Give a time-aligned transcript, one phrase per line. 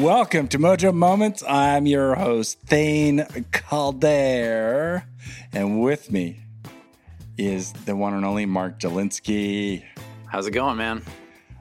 [0.00, 1.42] Welcome to Mojo Moments.
[1.42, 5.04] I'm your host, Thane Calder.
[5.52, 6.40] And with me
[7.36, 9.82] is the one and only Mark Dolinsky.
[10.26, 11.02] How's it going, man?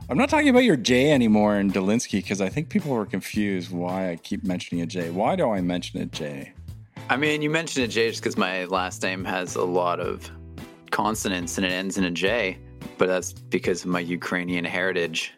[0.07, 3.71] I'm not talking about your J anymore in Dolinsky because I think people were confused
[3.71, 5.09] why I keep mentioning a J.
[5.09, 6.54] Why do I mention a J?
[7.09, 10.29] I mean, you mentioned a J just because my last name has a lot of
[10.91, 12.59] consonants and it ends in a J,
[12.99, 15.34] but that's because of my Ukrainian heritage.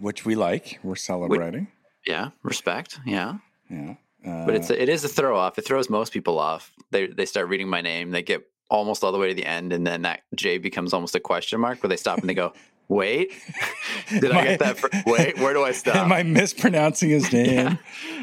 [0.00, 0.80] Which we like.
[0.82, 1.68] We're celebrating.
[2.06, 2.98] Yeah, respect.
[3.06, 3.38] Yeah.
[3.70, 3.94] Yeah.
[4.26, 5.58] Uh, But it's a, it is a throw off.
[5.58, 6.72] It throws most people off.
[6.90, 9.72] They they start reading my name, they get almost all the way to the end,
[9.72, 12.52] and then that J becomes almost a question mark where they stop and they go,
[12.88, 13.32] "Wait,
[14.10, 14.78] did My- I get that?
[14.78, 17.78] For, wait, where do I stop?" Am I mispronouncing his name?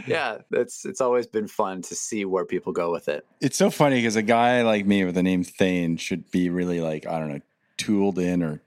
[0.08, 3.26] yeah, it's it's always been fun to see where people go with it.
[3.42, 6.80] It's so funny because a guy like me with the name Thane should be really
[6.82, 7.42] like, I don't know,
[7.78, 8.62] tooled in or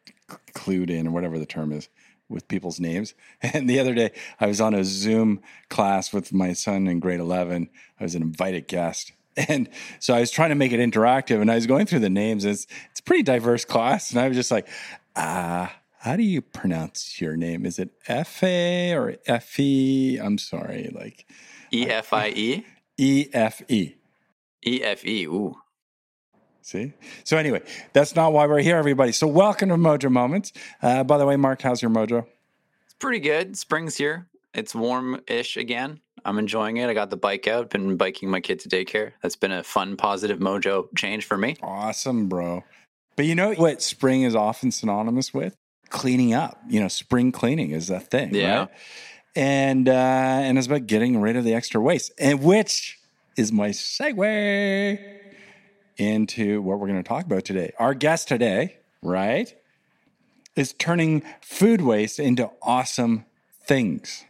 [0.55, 1.89] clued in or whatever the term is
[2.33, 3.15] with people's names.
[3.43, 7.21] And the other day I was on a Zoom class with my son in grade
[7.21, 7.69] 11.
[8.01, 9.13] I was an invited guest.
[9.49, 12.11] And so I was trying to make it interactive and I was going through the
[12.11, 12.45] names.
[12.45, 14.11] It's, it's a pretty diverse class.
[14.11, 14.69] And I was just like,
[15.17, 17.65] ah, how do you pronounce your name?
[17.65, 20.19] Is it F A or F E?
[20.19, 21.27] I'm sorry, like
[21.73, 22.67] E F I E
[22.99, 23.95] E F E.
[24.67, 25.25] E F E.
[25.27, 25.57] Ooh.
[26.63, 26.93] See?
[27.25, 27.61] So, anyway,
[27.93, 29.13] that's not why we're here, everybody.
[29.13, 30.53] So, welcome to Mojo Moments.
[30.81, 32.25] Uh, by the way, Mark, how's your mojo?
[32.85, 33.57] It's pretty good.
[33.57, 34.29] Spring's here.
[34.55, 36.01] It's warm-ish again.
[36.25, 36.89] I'm enjoying it.
[36.89, 37.71] I got the bike out.
[37.71, 39.13] Been biking my kid to daycare.
[39.23, 41.57] That's been a fun, positive mojo change for me.
[41.63, 42.63] Awesome, bro.
[43.17, 45.57] But you know what spring is often synonymous with?
[45.89, 46.61] Cleaning up.
[46.69, 48.59] You know, spring cleaning is a thing, Yeah.
[48.61, 48.69] right?
[49.35, 52.99] And uh, and it's about getting rid of the extra waste, and which
[53.37, 54.99] is my segue
[55.97, 57.73] into what we're going to talk about today.
[57.79, 59.55] Our guest today, right,
[60.57, 63.25] is turning food waste into awesome
[63.65, 64.25] things.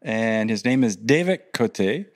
[0.00, 2.06] And his name is David Côté.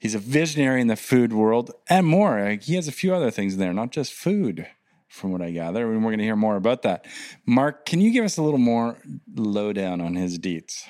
[0.00, 2.56] He's a visionary in the food world and more.
[2.60, 4.68] He has a few other things in there, not just food,
[5.08, 5.90] from what I gather.
[5.90, 7.06] And we're going to hear more about that.
[7.44, 8.98] Mark, can you give us a little more
[9.34, 10.84] lowdown on his deets?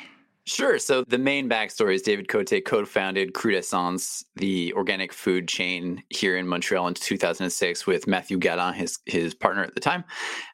[0.48, 0.78] Sure.
[0.78, 6.48] So the main backstory is David Côté co-founded Crudessence, the organic food chain here in
[6.48, 10.04] Montreal in 2006 with Matthew Galland, his his partner at the time,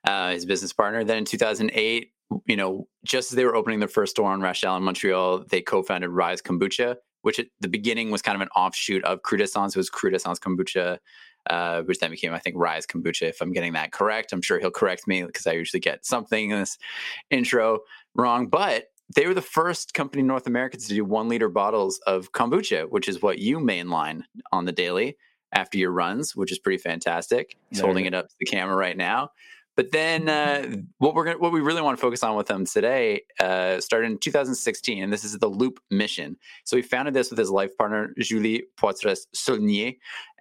[0.02, 1.04] uh, his business partner.
[1.04, 2.10] Then in 2008,
[2.46, 5.60] you know, just as they were opening their first store on Rachel in Montreal, they
[5.60, 9.76] co-founded Rise Kombucha, which at the beginning was kind of an offshoot of Crudessence.
[9.76, 10.98] It was Crudessence Kombucha.
[11.50, 13.28] Uh, which then became, I think, Rise Kombucha.
[13.28, 16.48] If I'm getting that correct, I'm sure he'll correct me because I usually get something
[16.48, 16.78] in this
[17.30, 17.80] intro
[18.14, 18.46] wrong.
[18.46, 22.32] But they were the first company in North America to do one liter bottles of
[22.32, 24.22] kombucha, which is what you mainline
[24.52, 25.16] on the daily
[25.52, 27.56] after your runs, which is pretty fantastic.
[27.70, 29.30] He's There holding it up to the camera right now.
[29.76, 32.64] But then uh, what we're gonna, what we really want to focus on with them
[32.64, 36.36] today uh, started in 2016, and this is the Loop mission.
[36.64, 39.94] So he founded this with his life partner Julie Poitras Saulnier,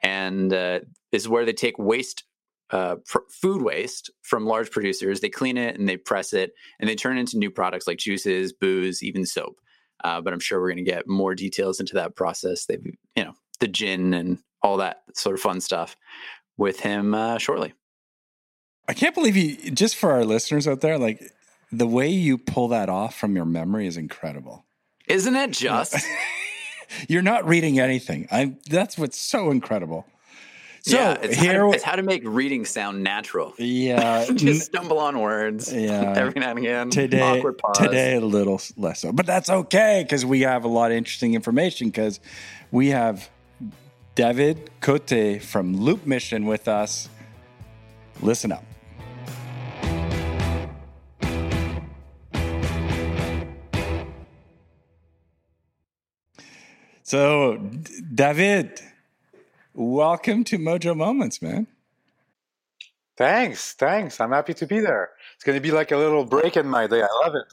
[0.03, 0.81] and uh,
[1.11, 2.25] this is where they take waste
[2.73, 5.19] uh, pr- food waste from large producers.
[5.19, 7.99] They clean it and they press it and they turn it into new products like
[7.99, 9.59] juices, booze, even soap.
[10.03, 12.65] Uh, but I'm sure we're going to get more details into that process.
[12.65, 12.83] They've,
[13.15, 15.95] you know, the gin and all that sort of fun stuff
[16.57, 17.73] with him uh, shortly.
[18.87, 21.31] I can't believe you, just for our listeners out there, like
[21.71, 24.65] the way you pull that off from your memory is incredible.
[25.07, 25.95] Isn't it just?
[27.07, 28.27] You're not reading anything.
[28.31, 30.05] I that's what's so incredible.
[30.85, 33.53] So yeah, it's, here, how to, it's how to make reading sound natural.
[33.57, 36.13] yeah, Just stumble on words Yeah.
[36.17, 36.89] every now and again.
[36.89, 37.77] today, Awkward pause.
[37.77, 41.35] today a little less so, but that's okay because we have a lot of interesting
[41.35, 42.19] information because
[42.71, 43.29] we have
[44.15, 47.07] David Côté from Loop Mission with us.
[48.21, 48.65] Listen up.
[57.03, 57.57] So,
[58.13, 58.79] David,
[59.73, 61.67] welcome to Mojo Moments, man.
[63.15, 64.19] Thanks, thanks.
[64.19, 65.11] I'm happy to be there.
[65.35, 67.01] It's going to be like a little break in my day.
[67.03, 67.43] I love it.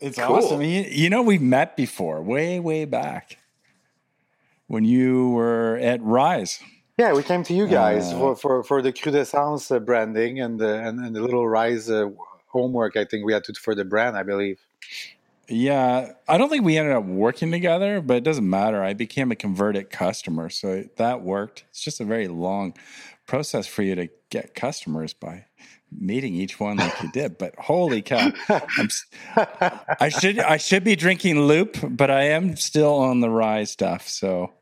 [0.00, 0.36] It's Cool.
[0.36, 0.62] awesome.
[0.62, 3.38] You, you know, we've met before, way, way back
[4.68, 6.60] when you were at Rise.
[6.96, 10.58] Yeah, we came to you guys Uh, for, for, for the Crudessence uh, branding and
[10.60, 12.10] the and, and the little Rise uh,
[12.46, 12.96] homework.
[12.96, 14.16] I think we had to for the brand.
[14.16, 14.58] I believe.
[15.48, 18.82] Yeah, I don't think we ended up working together, but it doesn't matter.
[18.82, 21.64] I became a converted customer, so that worked.
[21.70, 22.74] It's just a very long
[23.26, 25.46] process for you to get customers by
[25.90, 27.38] meeting each one like you did.
[27.38, 28.88] But holy cow, I'm,
[30.00, 34.08] I should I should be drinking Loop, but I am still on the rye stuff.
[34.08, 34.52] So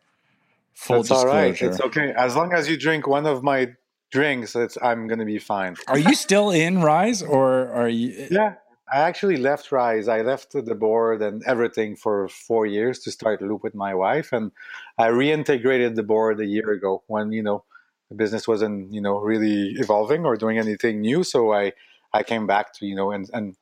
[0.72, 1.50] full That's all right.
[1.50, 1.72] disclosure.
[1.72, 3.72] It's okay as long as you drink one of my
[4.10, 4.54] drinks.
[4.54, 5.76] It's I'm going to be fine.
[5.88, 8.28] Are you still in Rise, or are you?
[8.30, 8.54] Yeah,
[8.92, 10.06] I actually left Rise.
[10.06, 14.32] I left the board and everything for four years to start Loop with my wife,
[14.32, 14.52] and
[14.96, 17.64] I reintegrated the board a year ago when you know
[18.10, 21.24] the business wasn't you know really evolving or doing anything new.
[21.24, 21.72] So I
[22.12, 23.56] I came back to you know and and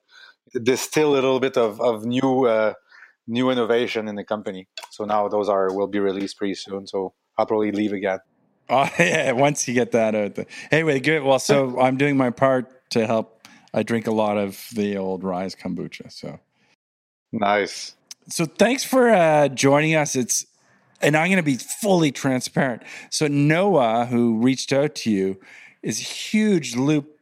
[0.63, 2.75] distill a little bit of of new uh,
[3.27, 4.69] new innovation in the company.
[4.91, 6.87] So now those are will be released pretty soon.
[6.87, 8.19] So I'll probably leave again.
[8.67, 10.37] Oh yeah, once you get that out.
[10.37, 10.47] There.
[10.71, 11.23] Anyway, good.
[11.23, 13.34] Well, so I'm doing my part to help.
[13.75, 16.11] I drink a lot of the old Rise kombucha.
[16.11, 16.39] So
[17.33, 17.97] nice.
[18.29, 20.15] So thanks for uh, joining us.
[20.17, 20.47] It's
[21.03, 22.83] and I'm going to be fully transparent.
[23.11, 25.39] So Noah, who reached out to you,
[25.83, 27.19] is a huge Loop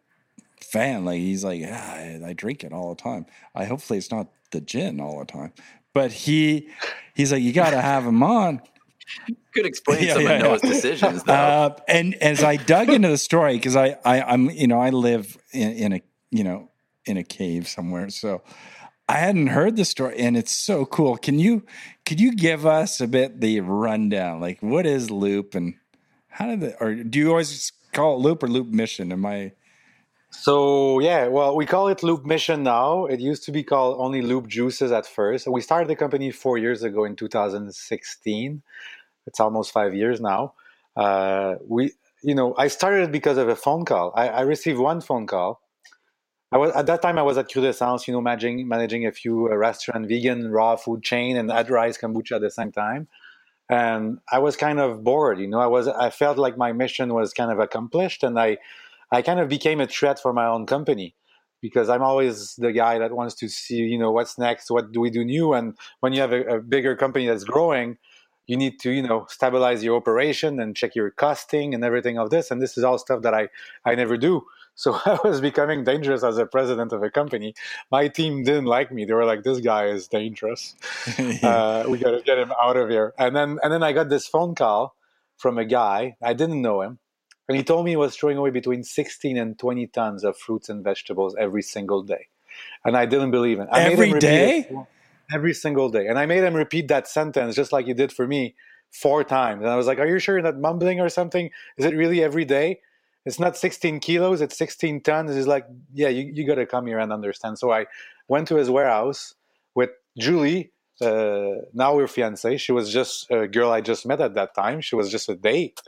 [0.60, 1.04] fan.
[1.06, 1.94] Like he's like, ah,
[2.26, 3.26] I drink it all the time.
[3.54, 5.52] I hopefully it's not the gin all the time,
[5.94, 6.68] but he
[7.14, 8.60] he's like, you got to have him on.
[9.54, 10.70] Could explain yeah, some yeah, of Noah's yeah.
[10.70, 11.32] decisions, though.
[11.32, 14.90] Uh, and as I dug into the story, because I, I I'm you know I
[14.90, 16.02] live in, in a
[16.32, 16.68] you know
[17.04, 18.42] in a cave somewhere, so
[19.08, 21.16] I hadn't heard the story, and it's so cool.
[21.16, 21.64] Can you
[22.06, 24.40] could you give us a bit the rundown?
[24.40, 25.74] Like, what is Loop, and
[26.28, 26.76] how did it?
[26.80, 29.12] Or do you always call it Loop or Loop Mission?
[29.12, 29.52] Am I?
[30.30, 33.04] So yeah, well, we call it Loop Mission now.
[33.04, 35.46] It used to be called only Loop Juices at first.
[35.46, 38.62] We started the company four years ago in 2016.
[39.26, 40.54] It's almost five years now.
[40.96, 41.92] Uh, we,
[42.22, 44.12] you know, I started because of a phone call.
[44.16, 45.61] I, I received one phone call
[46.52, 49.48] I was at that time I was at Crudessence, you know, managing managing a few
[49.50, 53.08] uh, restaurant vegan raw food chain and at Rise kombucha at the same time.
[53.70, 55.60] And I was kind of bored, you know.
[55.60, 58.58] I was I felt like my mission was kind of accomplished, and I
[59.10, 61.14] I kind of became a threat for my own company
[61.62, 65.00] because I'm always the guy that wants to see, you know, what's next, what do
[65.00, 67.96] we do new, and when you have a, a bigger company that's growing,
[68.46, 72.30] you need to you know stabilize your operation and check your costing and everything of
[72.30, 73.48] this and this is all stuff that i
[73.84, 74.42] i never do
[74.82, 77.54] so I was becoming dangerous as a president of a company.
[77.92, 79.04] My team didn't like me.
[79.04, 80.74] They were like, "This guy is dangerous.
[81.42, 84.08] uh, we got to get him out of here." And then and then I got
[84.08, 84.96] this phone call
[85.36, 86.98] from a guy I didn't know him,
[87.48, 90.68] and he told me he was throwing away between 16 and 20 tons of fruits
[90.68, 92.26] and vegetables every single day,
[92.84, 93.68] and I didn't believe him.
[93.70, 94.66] I every day.
[94.68, 94.76] It
[95.32, 98.26] every single day, and I made him repeat that sentence just like he did for
[98.26, 98.56] me
[98.90, 99.62] four times.
[99.62, 101.50] And I was like, "Are you sure you're not mumbling or something?
[101.78, 102.80] Is it really every day?"
[103.24, 105.34] It's not 16 kilos it's 16 tons.
[105.34, 107.58] He's like yeah you, you got to come here and understand.
[107.58, 107.86] So i
[108.28, 109.34] went to his warehouse
[109.74, 114.34] with julie uh, now we're fiancé she was just a girl i just met at
[114.34, 114.80] that time.
[114.80, 115.80] She was just a date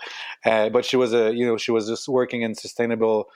[0.45, 3.29] uh, but she was a you know she was just working in sustainable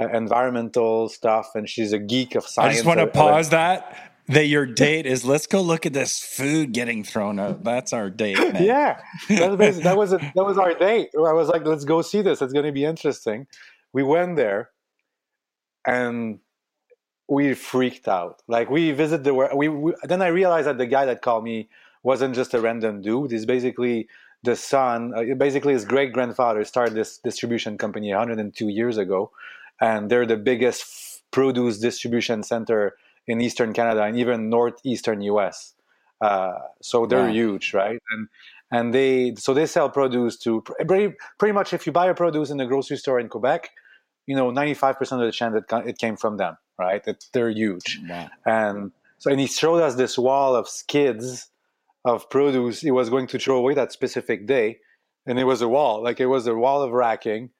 [0.00, 2.72] uh, environmental stuff and she's a geek of science.
[2.72, 6.18] i just want to pause that that your date is let's go look at this
[6.18, 7.62] food getting thrown out.
[7.62, 8.38] That's our date.
[8.52, 8.62] Man.
[8.62, 11.10] Yeah, that was that was, a, that was our date.
[11.14, 12.42] I was like, let's go see this.
[12.42, 13.46] It's going to be interesting.
[13.92, 14.70] We went there,
[15.86, 16.40] and
[17.28, 18.42] we freaked out.
[18.48, 21.68] Like we visited the we, we then I realized that the guy that called me
[22.02, 23.30] wasn't just a random dude.
[23.30, 24.08] He's basically
[24.42, 25.12] the son.
[25.14, 29.30] Uh, basically, his great grandfather started this distribution company 102 years ago,
[29.80, 32.94] and they're the biggest produce distribution center
[33.26, 35.74] in eastern Canada and even northeastern US.
[36.20, 38.00] Uh, so they're huge, right?
[38.10, 38.28] And
[38.70, 42.50] and they so they sell produce to pretty, pretty much if you buy a produce
[42.50, 43.70] in the grocery store in Quebec,
[44.26, 47.02] you know, ninety five percent of the chance that it came from them, right?
[47.06, 48.28] It, they're huge, wow.
[48.44, 51.48] and so and he showed us this wall of skids
[52.04, 54.78] of produce he was going to throw away that specific day,
[55.26, 57.50] and it was a wall, like it was a wall of racking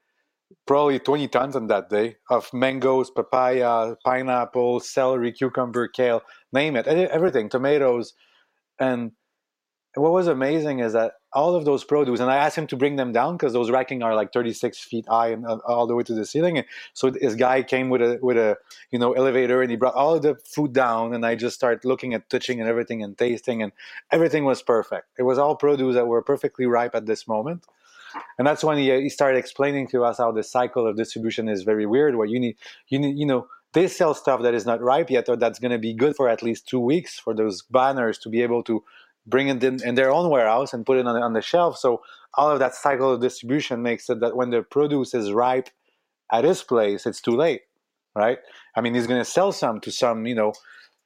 [0.66, 6.22] probably 20 tons on that day of mangoes, papaya, pineapple, celery, cucumber, kale,
[6.52, 8.14] name it, everything, tomatoes.
[8.78, 9.12] And
[9.94, 12.96] what was amazing is that all of those produce, and I asked him to bring
[12.96, 16.02] them down because those racking are like 36 feet high and uh, all the way
[16.02, 16.62] to the ceiling.
[16.92, 18.56] So this guy came with a with a
[18.90, 22.14] you know elevator and he brought all the food down, and I just started looking
[22.14, 23.72] at touching and everything and tasting, and
[24.10, 25.08] everything was perfect.
[25.18, 27.64] It was all produce that were perfectly ripe at this moment
[28.38, 31.48] and that's when he, uh, he started explaining to us how the cycle of distribution
[31.48, 32.56] is very weird where you need
[32.88, 35.70] you need you know they sell stuff that is not ripe yet or that's going
[35.70, 38.82] to be good for at least two weeks for those banners to be able to
[39.26, 41.76] bring it in, in their own warehouse and put it on, on the shelf.
[41.76, 42.00] So
[42.34, 45.68] all of that cycle of distribution makes it that when the produce is ripe
[46.32, 47.62] at his place it's too late
[48.16, 48.38] right?
[48.74, 50.54] I mean he's going to sell some to some you know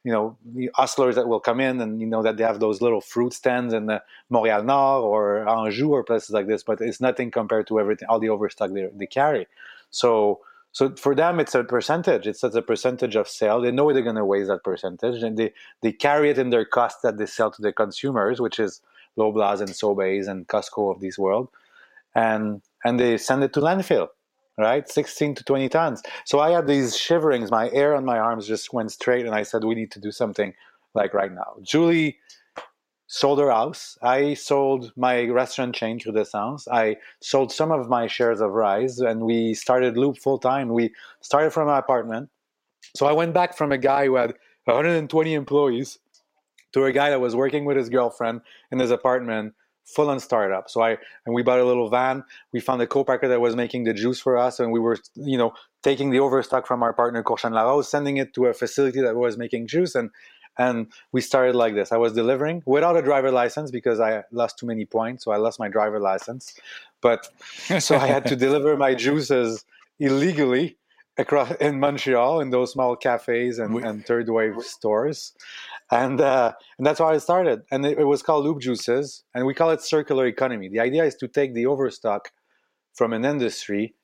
[0.04, 2.80] you know the hustlers that will come in and you know that they have those
[2.80, 7.00] little fruit stands in the Montreal Nord or Anjou or places like this, but it's
[7.00, 9.46] nothing compared to everything all the overstock they, they carry.
[9.90, 10.40] So
[10.72, 12.26] so for them it's a percentage.
[12.26, 13.60] It's a percentage of sale.
[13.60, 15.52] They know they're to waste that percentage, and they
[15.82, 18.80] they carry it in their cost that they sell to the consumers, which is
[19.18, 21.48] Loblaws and Sobeys and Costco of this world,
[22.14, 24.08] and and they send it to landfill
[24.60, 24.88] right?
[24.88, 26.02] 16 to 20 tons.
[26.24, 27.50] So I had these shiverings.
[27.50, 30.12] My hair on my arms just went straight, and I said, we need to do
[30.12, 30.52] something
[30.94, 31.56] like right now.
[31.62, 32.18] Julie
[33.06, 33.98] sold her house.
[34.02, 36.68] I sold my restaurant chain, Crudessence.
[36.68, 40.68] I sold some of my shares of Rise, and we started Loop full time.
[40.68, 42.30] We started from my apartment.
[42.94, 45.98] So I went back from a guy who had 120 employees
[46.72, 50.70] to a guy that was working with his girlfriend in his apartment full on startup.
[50.70, 52.24] So I and we bought a little van.
[52.52, 55.38] We found a co-packer that was making the juice for us, and we were, you
[55.38, 59.16] know, taking the overstock from our partner Courchesne Larose, sending it to a facility that
[59.16, 60.10] was making juice, and
[60.58, 61.92] and we started like this.
[61.92, 65.36] I was delivering without a driver license because I lost too many points, so I
[65.36, 66.54] lost my driver license.
[67.00, 67.28] But
[67.78, 69.64] so I had to deliver my juices
[69.98, 70.76] illegally
[71.20, 75.32] across in Montreal in those small cafes and, and third wave stores
[75.90, 77.62] and uh, and that's how I started.
[77.70, 80.68] And it, it, was called Loop Juices, and we call it circular economy.
[80.68, 82.30] The idea is to take the overstock
[82.94, 83.94] from an industry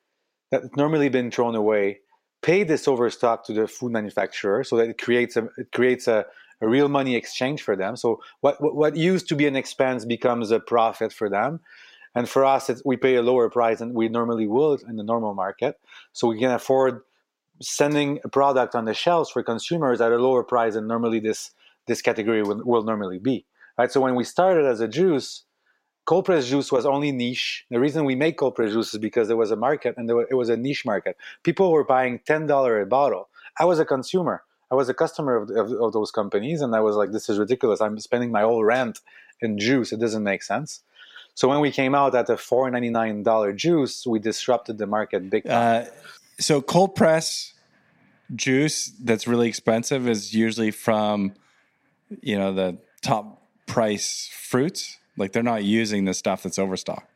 [0.51, 2.01] that's normally been thrown away,
[2.43, 6.27] pay this overstock to the food manufacturer, so that it creates a it creates a,
[6.61, 7.97] a real money exchange for them.
[7.97, 11.61] So what, what, what used to be an expense becomes a profit for them.
[12.17, 15.35] And for us, we pay a lower price than we normally would in the normal
[15.35, 15.79] market.
[16.15, 17.03] So we can afford
[17.61, 21.51] sending a product on the shelves for consumers at a lower price than normally this
[21.87, 23.45] this category will, will normally be.
[23.79, 23.93] Right.
[23.93, 25.45] So when we started as a juice,
[26.07, 27.65] cold press juice was only niche.
[27.71, 30.27] The reason we make cold press juice is because there was a market and was,
[30.31, 31.17] it was a niche market.
[31.43, 33.29] People were buying ten dollar a bottle.
[33.61, 34.43] I was a consumer.
[34.71, 37.39] I was a customer of, of, of, those companies, and I was like, "This is
[37.39, 37.81] ridiculous.
[37.81, 39.01] I'm spending my whole rent
[39.41, 39.93] in juice.
[39.93, 40.83] It doesn't make sense."
[41.37, 44.87] So when we came out at a four ninety nine dollar juice, we disrupted the
[44.87, 45.85] market big time.
[45.85, 45.91] Uh,
[46.41, 47.53] so cold press
[48.35, 51.35] juice that's really expensive is usually from
[52.21, 54.99] you know the top price fruits.
[55.17, 57.09] Like they're not using the stuff that's overstock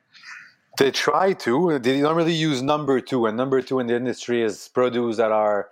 [0.81, 1.79] they try to.
[1.79, 5.31] They don't really use number two and number two in the industry is produce that
[5.31, 5.69] are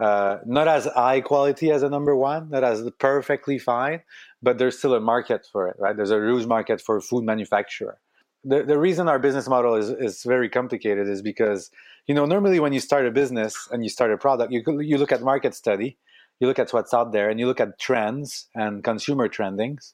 [0.00, 4.00] uh, not as high quality as a number one that is perfectly fine
[4.42, 5.96] but there's still a market for it right?
[5.96, 7.98] There's a huge market for food manufacturer.
[8.42, 11.70] The, the reason our business model is, is very complicated is because
[12.06, 14.96] you know normally when you start a business and you start a product you, you
[14.96, 15.98] look at market study
[16.40, 19.92] you look at what's out there and you look at trends and consumer trendings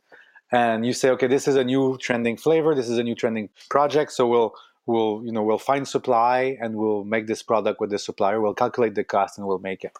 [0.53, 3.49] and you say okay this is a new trending flavor this is a new trending
[3.69, 4.55] project so we'll
[4.87, 8.55] we'll you know we'll find supply and we'll make this product with the supplier we'll
[8.55, 9.93] calculate the cost and we'll make it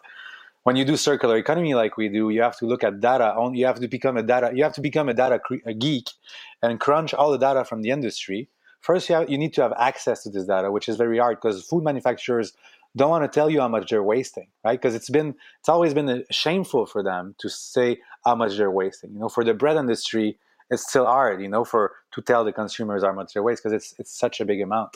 [0.63, 3.65] when you do circular economy like we do you have to look at data you
[3.65, 6.09] have to become a data you have to become a data a geek
[6.61, 8.47] and crunch all the data from the industry
[8.79, 11.37] first you, have, you need to have access to this data which is very hard
[11.37, 12.53] because food manufacturers
[12.95, 14.79] don't want to tell you how much they're wasting, right?
[14.81, 18.71] Because it's been it's always been uh, shameful for them to say how much they're
[18.71, 19.13] wasting.
[19.13, 20.37] You know, for the bread industry,
[20.69, 23.73] it's still hard, you know, for to tell the consumers how much they waste because
[23.73, 24.95] it's it's such a big amount.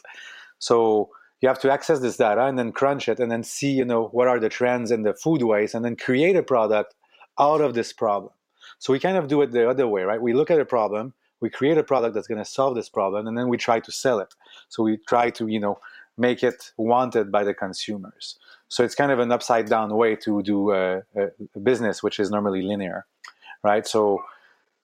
[0.60, 1.10] So
[1.42, 4.08] you have to access this data and then crunch it and then see, you know,
[4.08, 6.94] what are the trends in the food waste and then create a product
[7.40, 8.32] out of this problem.
[8.78, 10.22] So we kind of do it the other way, right?
[10.22, 13.28] We look at a problem, we create a product that's going to solve this problem,
[13.28, 14.34] and then we try to sell it.
[14.70, 15.80] So we try to, you know,
[16.18, 18.38] make it wanted by the consumers.
[18.68, 21.02] So it's kind of an upside down way to do a,
[21.62, 23.06] business, which is normally linear,
[23.64, 23.86] right?
[23.88, 24.20] So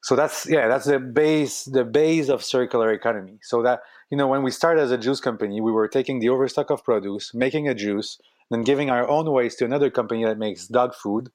[0.07, 3.39] so that's yeah that's the base the base of circular economy.
[3.41, 6.29] So that you know when we started as a juice company we were taking the
[6.29, 8.17] overstock of produce making a juice
[8.49, 11.29] then giving our own waste to another company that makes dog food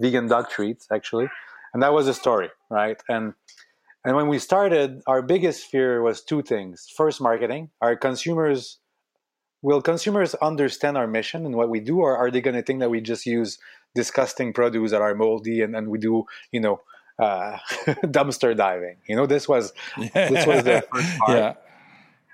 [0.00, 1.28] vegan dog treats actually.
[1.72, 3.00] And that was the story right?
[3.08, 3.34] And
[4.04, 6.88] and when we started our biggest fear was two things.
[6.96, 7.70] First marketing.
[7.80, 8.80] Our consumers
[9.62, 12.80] will consumers understand our mission and what we do or are they going to think
[12.80, 13.56] that we just use
[13.94, 16.80] disgusting produce that are moldy and, and we do you know
[17.18, 17.58] uh,
[18.06, 18.96] dumpster diving.
[19.08, 19.72] You know this was
[20.12, 21.38] this was the first part.
[21.38, 21.54] Yeah.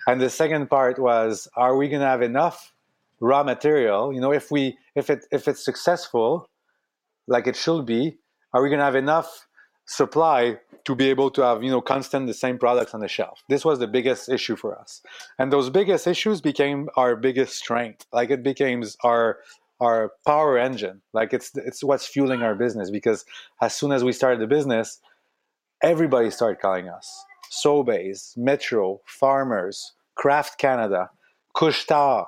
[0.06, 2.72] and the second part was are we going to have enough
[3.20, 4.12] raw material?
[4.12, 6.48] You know if we if it if it's successful
[7.28, 8.18] like it should be
[8.52, 9.46] are we going to have enough
[9.86, 13.42] supply to be able to have you know constant the same products on the shelf?
[13.48, 15.02] This was the biggest issue for us.
[15.38, 18.06] And those biggest issues became our biggest strength.
[18.12, 19.38] Like it became our
[19.82, 23.24] our power engine like it's it's what's fueling our business because
[23.60, 25.00] as soon as we started the business
[25.82, 31.10] everybody started calling us Sobeys, Metro, Farmers, Kraft Canada,
[31.54, 32.26] Couche-Tard,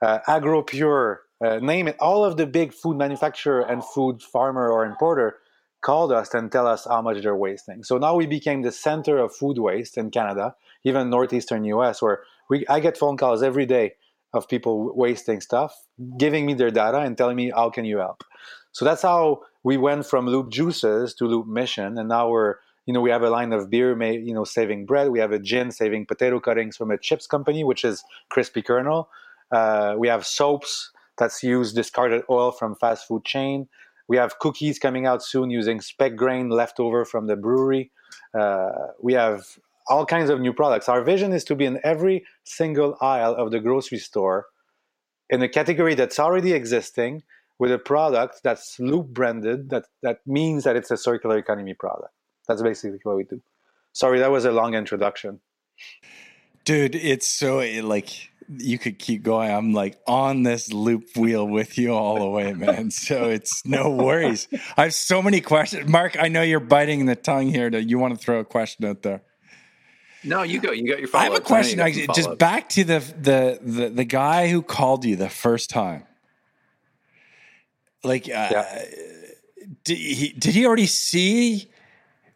[0.00, 1.96] uh, Agropur, uh, name it.
[2.00, 5.36] All of the big food manufacturer and food farmer or importer
[5.82, 7.82] called us and tell us how much they're wasting.
[7.82, 10.54] So now we became the center of food waste in Canada,
[10.84, 13.94] even northeastern US, where we I get phone calls every day
[14.32, 15.74] of people wasting stuff,
[16.18, 18.24] giving me their data and telling me how can you help.
[18.72, 22.92] So that's how we went from Loop Juices to Loop Mission, and now we're you
[22.92, 25.10] know we have a line of beer made you know saving bread.
[25.10, 29.08] We have a gin saving potato cuttings from a chips company, which is Krispy Kernel.
[29.50, 33.68] Uh, we have soaps that's used discarded oil from fast food chain.
[34.08, 37.92] We have cookies coming out soon using spent grain leftover from the brewery.
[38.38, 38.70] Uh,
[39.00, 39.44] we have
[39.88, 40.88] all kinds of new products.
[40.88, 44.46] Our vision is to be in every single aisle of the grocery store
[45.30, 47.22] in a category that's already existing
[47.58, 52.12] with a product that's loop branded that that means that it's a circular economy product.
[52.48, 53.40] That's basically what we do.
[53.92, 55.40] Sorry that was a long introduction.
[56.64, 59.50] Dude it's so like you could keep going.
[59.50, 62.90] I'm like on this loop wheel with you all the way man.
[63.02, 64.48] So it's no worries.
[64.76, 65.88] I have so many questions.
[65.88, 68.84] Mark i know you're biting the tongue here to you want to throw a question
[68.84, 69.22] out there
[70.24, 70.72] no, you go.
[70.72, 71.08] You got your.
[71.14, 71.80] I have a question.
[71.80, 76.04] Actually, just back to the, the the the guy who called you the first time.
[78.04, 78.84] Like, uh, yeah.
[79.84, 81.70] did he did he already see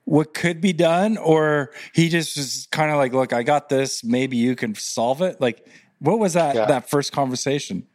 [0.05, 4.05] what could be done, or he just was kind of like, "Look, I got this.
[4.05, 5.67] Maybe you can solve it." Like,
[5.99, 6.67] what was that yeah.
[6.67, 7.87] that first conversation?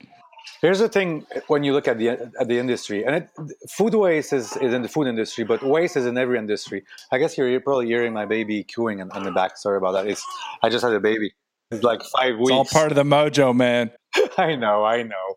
[0.61, 3.29] Here's the thing: when you look at the at the industry, and it,
[3.69, 6.83] food waste is, is in the food industry, but waste is in every industry.
[7.11, 9.57] I guess you're, you're probably hearing my baby cooing in, the back.
[9.57, 10.07] Sorry about that.
[10.07, 10.23] It's
[10.61, 11.33] I just had a baby.
[11.71, 12.51] It's like five weeks.
[12.51, 13.91] It's all part of the mojo, man.
[14.37, 15.35] I know, I know.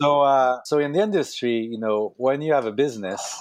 [0.00, 3.40] So, uh, so in the industry, you know, when you have a business,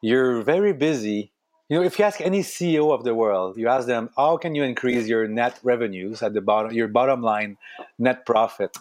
[0.00, 1.32] you're very busy.
[1.68, 4.54] You know, if you ask any CEO of the world, you ask them, how can
[4.54, 7.56] you increase your net revenues at the bottom, your bottom line
[7.98, 8.76] net profit?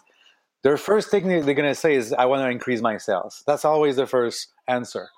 [0.64, 3.44] Their first thing they're going to say is, I want to increase my sales.
[3.48, 5.10] That's always the first answer.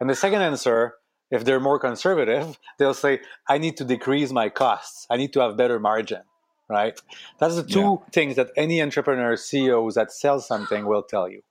[0.00, 0.94] And the second answer,
[1.30, 5.06] if they're more conservative, they'll say, I need to decrease my costs.
[5.10, 6.22] I need to have better margin
[6.70, 6.98] right?
[7.38, 8.10] That's the two yeah.
[8.12, 11.42] things that any entrepreneur, CEOs that sell something will tell you.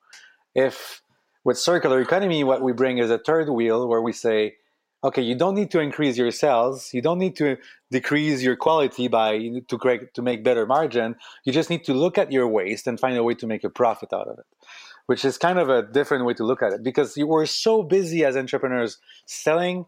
[0.55, 1.03] If
[1.43, 4.55] with circular economy, what we bring is a third wheel where we say,
[5.03, 7.57] okay, you don't need to increase your sales, you don't need to
[7.91, 11.15] decrease your quality by to create to make better margin.
[11.45, 13.69] You just need to look at your waste and find a way to make a
[13.69, 14.45] profit out of it.
[15.05, 17.81] Which is kind of a different way to look at it because you were so
[17.81, 19.85] busy as entrepreneurs selling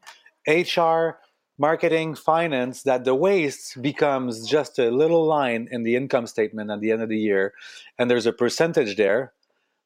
[0.48, 1.19] HR,
[1.60, 6.80] marketing, finance, that the waste becomes just a little line in the income statement at
[6.80, 7.54] the end of the year.
[8.00, 9.34] And there's a percentage there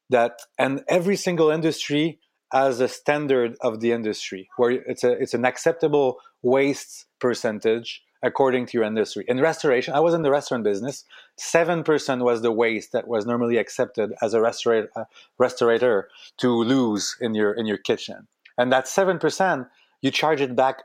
[0.08, 2.18] that, and every single industry
[2.52, 8.66] has a standard of the industry where it's a it's an acceptable waste percentage according
[8.66, 9.24] to your industry.
[9.28, 11.04] In restoration, I was in the restaurant business.
[11.36, 16.02] Seven percent was the waste that was normally accepted as a restaurator, uh,
[16.38, 19.66] to lose in your in your kitchen, and that seven percent
[20.02, 20.82] you charge it back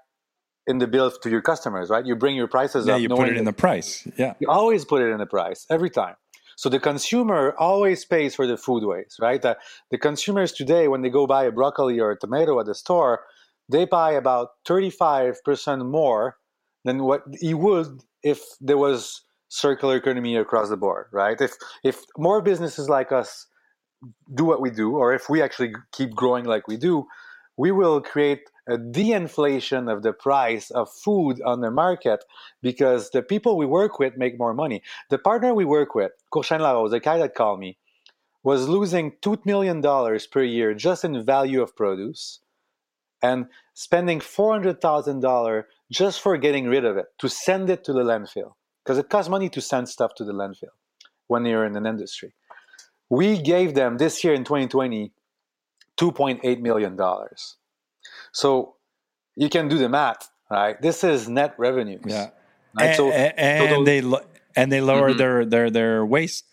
[0.68, 2.06] in the bill to your customers, right?
[2.06, 3.00] You bring your prices yeah, up.
[3.00, 4.08] Yeah, you put it in the price.
[4.18, 4.34] Yeah.
[4.40, 6.16] You always put it in the price every time.
[6.62, 9.42] So the consumer always pays for the food waste, right?
[9.42, 9.58] The,
[9.90, 13.22] the consumers today, when they go buy a broccoli or a tomato at the store,
[13.68, 16.38] they buy about 35% more
[16.86, 21.42] than what he would if there was circular economy across the board, right?
[21.42, 23.48] If if more businesses like us
[24.36, 27.08] do what we do, or if we actually keep growing like we do,
[27.58, 32.24] we will create a de-inflation of the price of food on the market
[32.62, 34.82] because the people we work with make more money.
[35.10, 37.78] The partner we work with, Courchesne Larose, the guy that called me,
[38.44, 39.82] was losing $2 million
[40.32, 42.40] per year just in value of produce
[43.22, 48.54] and spending $400,000 just for getting rid of it, to send it to the landfill.
[48.84, 50.74] Because it costs money to send stuff to the landfill
[51.28, 52.34] when you're in an industry.
[53.10, 55.12] We gave them this year in 2020
[56.02, 56.98] $2.8 million.
[58.32, 58.76] So
[59.36, 60.82] you can do the math, right?
[60.82, 62.02] This is net revenues.
[62.06, 62.30] Yeah.
[62.74, 62.88] Right?
[62.88, 65.18] And, so, and, so those, they lo- and they lower mm-hmm.
[65.18, 66.46] their their their waste.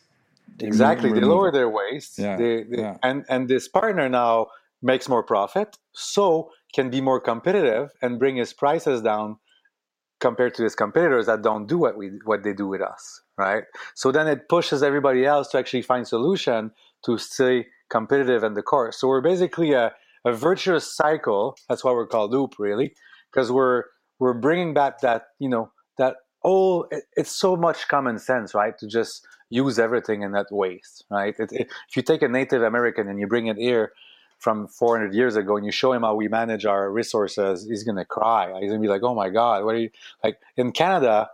[0.61, 2.19] Exactly, they lower their waste.
[2.19, 2.37] Yeah.
[2.37, 2.97] They, they, yeah.
[3.03, 4.49] And and this partner now
[4.83, 9.39] makes more profit, so can be more competitive and bring his prices down
[10.21, 13.65] compared to his competitors that don't do what we what they do with us, right?
[13.95, 16.73] So then it pushes everybody else to actually find solution
[17.05, 19.01] to stay competitive in the course.
[19.01, 19.93] So we're basically a
[20.29, 21.57] a virtuous cycle.
[21.69, 22.95] That's why we're called Loop, really,
[23.33, 23.85] because we're
[24.19, 26.87] we're bringing back that you know that all.
[26.91, 28.77] It, it's so much common sense, right?
[28.79, 31.35] To just use everything in that waste, right?
[31.39, 33.93] It, it, if you take a Native American and you bring it here
[34.39, 38.05] from 400 years ago and you show him how we manage our resources, he's gonna
[38.05, 38.61] cry.
[38.61, 39.91] He's gonna be like, "Oh my God, what are you
[40.23, 41.31] like?" In Canada,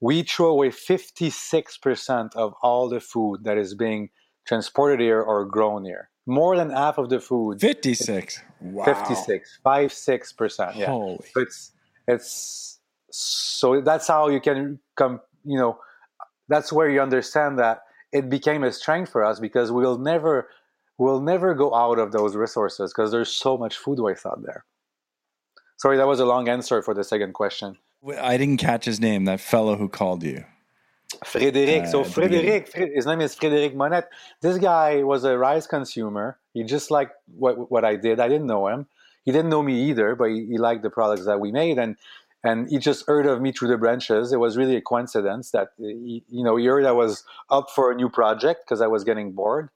[0.00, 4.08] we throw away 56% of all the food that is being
[4.46, 7.60] transported here or grown here more than half of the food.
[7.60, 8.42] 56.
[8.60, 8.84] Wow.
[8.84, 9.58] 56.
[9.62, 10.76] 5 6%.
[10.76, 10.86] Yeah.
[10.86, 11.18] Holy.
[11.34, 11.72] So it's
[12.08, 12.78] it's
[13.10, 15.78] so that's how you can come, you know,
[16.48, 20.48] that's where you understand that it became a strength for us because we'll never
[20.98, 24.64] we'll never go out of those resources because there's so much food waste out there.
[25.78, 27.78] Sorry, that was a long answer for the second question.
[28.20, 30.44] I didn't catch his name, that fellow who called you.
[31.24, 31.82] Frédéric.
[31.82, 32.20] Uh, so at the.
[32.20, 34.08] Frédéric, his name is Frédéric Monette.
[34.40, 36.38] This guy was a Rise consumer.
[36.54, 38.20] He just liked what what I did.
[38.20, 38.86] I didn't know him.
[39.24, 41.96] He didn't know me either, but he, he liked the products that we made, and
[42.42, 44.32] and he just heard of me through the branches.
[44.32, 47.90] It was really a coincidence that he, you know he heard I was up for
[47.90, 49.68] a new project because I was getting bored.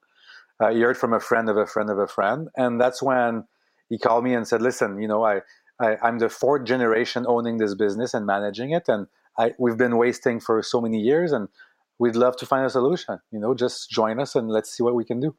[0.59, 3.43] Uh, he heard from a friend of a friend of a friend, and that's when
[3.89, 5.41] he called me and said, "Listen, you know, I,
[5.79, 9.97] I I'm the fourth generation owning this business and managing it, and I, we've been
[9.97, 11.49] wasting for so many years, and
[11.99, 13.19] we'd love to find a solution.
[13.31, 15.35] You know, just join us and let's see what we can do."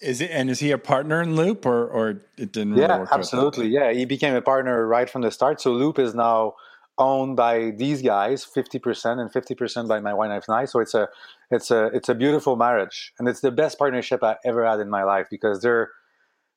[0.00, 2.92] Is it and is he a partner in Loop or or it didn't really Yeah,
[2.92, 3.22] work out?
[3.22, 3.68] absolutely.
[3.68, 5.60] Yeah, he became a partner right from the start.
[5.60, 6.54] So Loop is now
[6.98, 10.64] owned by these guys, fifty percent and fifty percent by my wife and I.
[10.66, 11.08] So it's a
[11.50, 14.90] it's a it's a beautiful marriage, and it's the best partnership I ever had in
[14.90, 15.90] my life because they're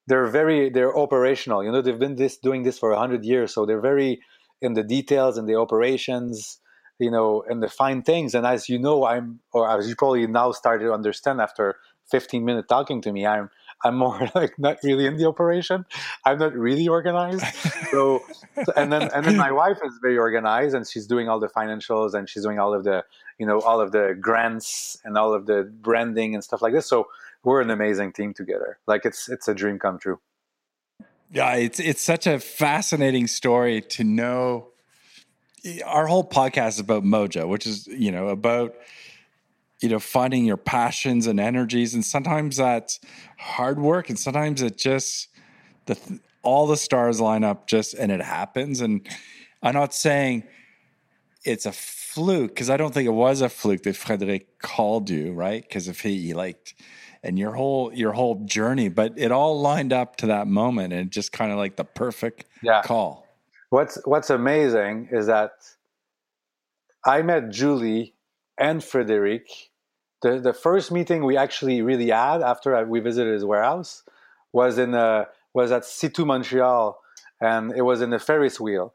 [0.07, 1.63] they're very they're operational.
[1.63, 4.21] You know, they've been this doing this for hundred years, so they're very
[4.61, 6.59] in the details and the operations.
[7.01, 8.35] You know, and the fine things.
[8.35, 11.77] And as you know, I'm or as you probably now started to understand after
[12.11, 13.49] 15 minutes talking to me, I'm
[13.85, 15.85] I'm more like not really in the operation.
[16.25, 17.45] I'm not really organized.
[17.91, 18.21] So-
[18.75, 22.13] and then and then my wife is very organized and she's doing all the financials
[22.13, 23.05] and she's doing all of the
[23.37, 26.85] you know all of the grants and all of the branding and stuff like this.
[26.87, 27.07] So
[27.43, 28.77] we're an amazing team together.
[28.87, 30.19] Like it's it's a dream come true.
[31.31, 34.69] Yeah, it's it's such a fascinating story to know.
[35.85, 38.73] Our whole podcast is about mojo, which is you know about
[39.79, 42.99] you know finding your passions and energies, and sometimes that's
[43.37, 45.27] hard work, and sometimes it just
[45.85, 45.97] the
[46.41, 48.81] all the stars line up just and it happens.
[48.81, 49.07] And
[49.61, 50.45] I'm not saying
[51.43, 55.33] it's a fluke because I don't think it was a fluke that Frederic called you,
[55.33, 55.61] right?
[55.61, 56.73] Because if he, he liked
[57.23, 61.12] and your whole your whole journey, but it all lined up to that moment and
[61.12, 62.82] just kind of like the perfect Yeah.
[62.82, 63.27] call.
[63.69, 65.51] What's What's amazing is that
[67.05, 68.13] I met Julie
[68.58, 69.47] and Frederic.
[70.21, 74.03] The the first meeting we actually really had after I, we visited his warehouse
[74.51, 76.99] was in uh was at Situ Montreal,
[77.41, 78.93] and it was in the Ferris wheel,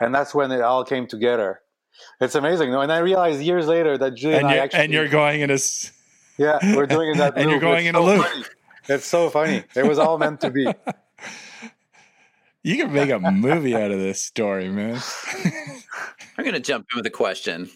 [0.00, 1.60] and that's when it all came together.
[2.20, 2.80] It's amazing, no?
[2.80, 5.50] And I realized years later that Julie and, And I actually and you're going in
[5.50, 5.58] a
[6.38, 8.24] yeah we're doing it that and you're going It's in a loop.
[8.24, 8.44] funny.
[8.88, 9.64] It's so funny.
[9.76, 10.66] It was all meant to be.
[12.62, 14.98] You can make a movie out of this story, man.
[16.36, 17.68] I'm going to jump in with a question.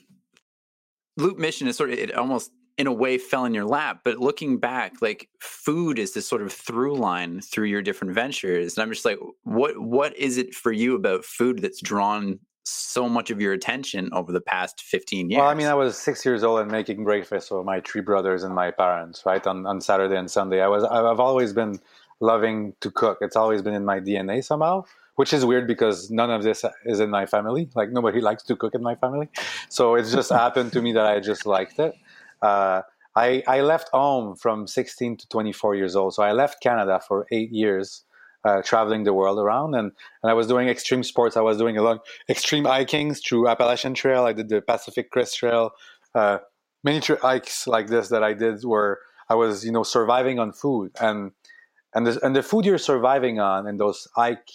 [1.19, 4.19] Loop Mission is sort of, it almost in a way fell in your lap, but
[4.19, 8.77] looking back, like food is this sort of through line through your different ventures.
[8.77, 13.09] And I'm just like, what what is it for you about food that's drawn so
[13.09, 15.39] much of your attention over the past 15 years?
[15.39, 18.45] Well, I mean, I was six years old and making breakfast for my three brothers
[18.45, 20.61] and my parents, right, on, on Saturday and Sunday.
[20.61, 21.81] I was, I've always been
[22.21, 23.19] loving to cook.
[23.21, 24.85] It's always been in my DNA somehow,
[25.17, 27.69] which is weird because none of this is in my family.
[27.75, 29.29] Like nobody likes to cook in my family,
[29.69, 31.95] so it's just happened to me that I just liked it.
[32.41, 32.83] Uh,
[33.15, 37.27] I, I left home from 16 to 24 years old, so I left Canada for
[37.31, 38.05] eight years.
[38.45, 41.37] Uh, traveling the world around and, and I was doing extreme sports.
[41.37, 44.25] I was doing a lot extreme hikings through Appalachian Trail.
[44.25, 45.71] I did the Pacific Crest Trail.
[46.13, 46.39] Uh,
[46.83, 50.53] many tri- hikes like this that I did where I was, you know, surviving on
[50.53, 51.31] food and
[51.95, 54.51] and the, and the food you're surviving on and those hike,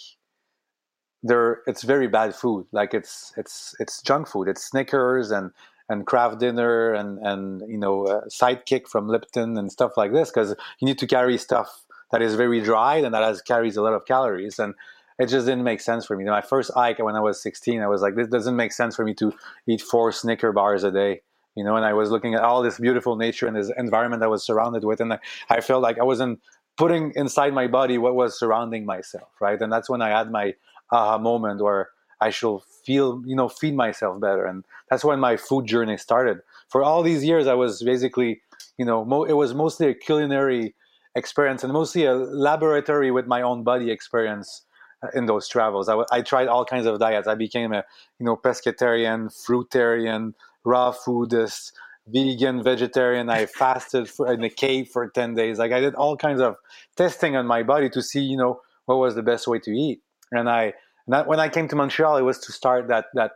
[1.22, 2.66] they're it's very bad food.
[2.72, 4.48] Like it's it's it's junk food.
[4.48, 5.50] It's Snickers and
[5.88, 10.30] and Kraft Dinner and and you know uh, Sidekick from Lipton and stuff like this
[10.30, 13.82] because you need to carry stuff that is very dry and that has carries a
[13.82, 14.74] lot of calories and
[15.18, 16.24] it just didn't make sense for me.
[16.24, 19.04] My first hike when I was 16, I was like, this doesn't make sense for
[19.04, 19.32] me to
[19.66, 21.22] eat four Snicker bars a day,
[21.56, 21.76] you know.
[21.76, 24.84] And I was looking at all this beautiful nature and this environment I was surrounded
[24.84, 25.18] with, and I,
[25.50, 26.40] I felt like I wasn't
[26.76, 29.60] putting inside my body what was surrounding myself, right?
[29.60, 30.54] And that's when I had my
[30.92, 31.88] aha moment where
[32.20, 36.38] I should feel, you know, feed myself better, and that's when my food journey started.
[36.68, 38.40] For all these years, I was basically,
[38.76, 40.74] you know, mo- it was mostly a culinary
[41.14, 44.64] experience and mostly a laboratory with my own body experience
[45.02, 45.88] uh, in those travels.
[45.88, 47.28] I tried all kinds of diets.
[47.28, 47.84] I became a
[48.18, 51.72] you know pescatarian, fruitarian, raw foodist,
[52.06, 53.30] vegan, vegetarian.
[53.30, 55.58] I fasted for, in a cave for ten days.
[55.58, 56.56] Like I did all kinds of
[56.96, 60.00] testing on my body to see you know what was the best way to eat.
[60.32, 60.74] And I
[61.06, 63.32] and when I came to Montreal, it was to start that that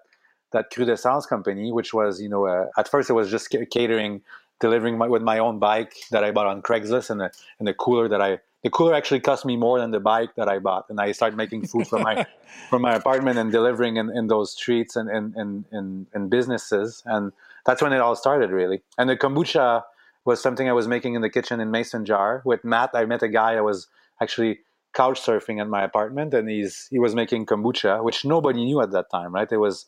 [0.53, 4.23] that Crudessence company, which was you know uh, at first it was just catering
[4.62, 7.75] delivering my, with my own bike that I bought on Craigslist and the and the
[7.75, 10.87] cooler that I the cooler actually cost me more than the bike that I bought.
[10.88, 12.25] And I started making food from my
[12.70, 17.03] from my apartment and delivering in, in those streets and in in, in in businesses.
[17.05, 17.33] And
[17.66, 18.81] that's when it all started really.
[18.96, 19.83] And the kombucha
[20.25, 22.90] was something I was making in the kitchen in mason jar with Matt.
[22.94, 23.88] I met a guy that was
[24.20, 24.61] actually
[24.94, 28.92] couch surfing at my apartment and he's he was making kombucha which nobody knew at
[28.92, 29.51] that time right?
[29.51, 29.87] It was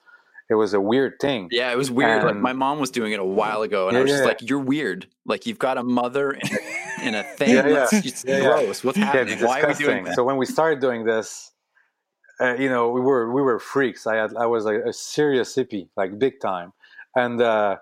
[0.50, 1.48] it was a weird thing.
[1.50, 2.22] Yeah, it was weird.
[2.22, 4.28] like my mom was doing it a while ago, and I Yeah, was just yeah.
[4.28, 5.06] like, "You're weird.
[5.24, 7.50] Like you've got a mother and a, and a thing.
[7.50, 7.74] Yeah, yeah.
[7.74, 8.42] That's just Yeah, yeah.
[8.42, 8.84] gross.
[8.84, 9.34] What's happening?
[9.34, 11.52] it's Why are we doing that?" So when we started doing this,
[12.40, 14.06] uh, you know, we were we were freaks.
[14.06, 16.72] I had I was like a serious hippie, like big time,
[17.16, 17.78] and uh,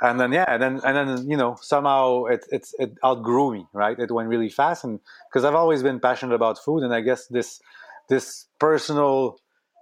[0.00, 3.66] and then yeah, and then and then you know somehow it it it outgrew me,
[3.72, 3.98] right?
[3.98, 7.26] It went really fast, and because I've always been passionate about food, and I guess
[7.26, 7.60] this
[8.08, 9.40] this personal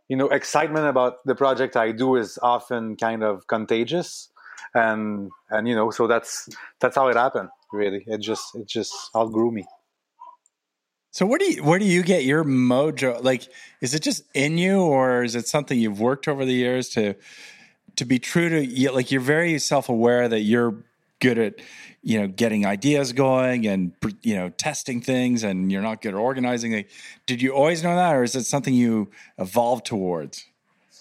[0.09, 4.29] you know excitement about the project I do is often kind of contagious,
[4.75, 6.49] and and you know so that's
[6.81, 7.49] that's how it happened.
[7.73, 9.64] Really, it just it just outgrew me.
[11.11, 13.23] So where do you where do you get your mojo?
[13.25, 13.49] Like,
[13.81, 17.14] is it just in you, or is it something you've worked over the years to
[17.97, 18.92] to be true to?
[18.92, 20.85] Like, you're very self aware that you're
[21.21, 21.55] good at
[22.07, 23.92] you know getting ideas going and
[24.23, 26.73] you know testing things, and you're not good at organizing.
[26.73, 26.90] Like,
[27.27, 30.47] did you always know that, or is it something you evolved towards?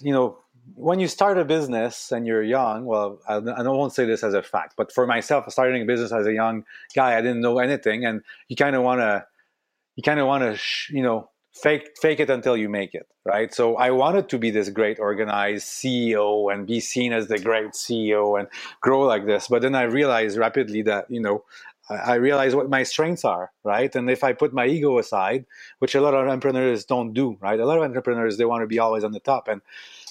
[0.02, 0.38] you know,
[0.76, 4.34] when you start a business and you're young, well, I, I won't say this as
[4.34, 6.66] a fact, but for myself, starting a business as a young
[6.96, 9.26] guy, I didn't know anything, and you kind of want to,
[9.96, 13.08] you kind of want to, sh- you know, fake fake it until you make it,
[13.24, 13.54] right?
[13.54, 17.72] So I wanted to be this great organized CEO and be seen as the great
[17.72, 18.48] CEO and
[18.82, 21.44] grow like this, but then I realized rapidly that you know.
[21.88, 23.94] I realized what my strengths are, right?
[23.94, 25.46] And if I put my ego aside,
[25.78, 27.60] which a lot of entrepreneurs don't do, right?
[27.60, 29.62] A lot of entrepreneurs they want to be always on the top, and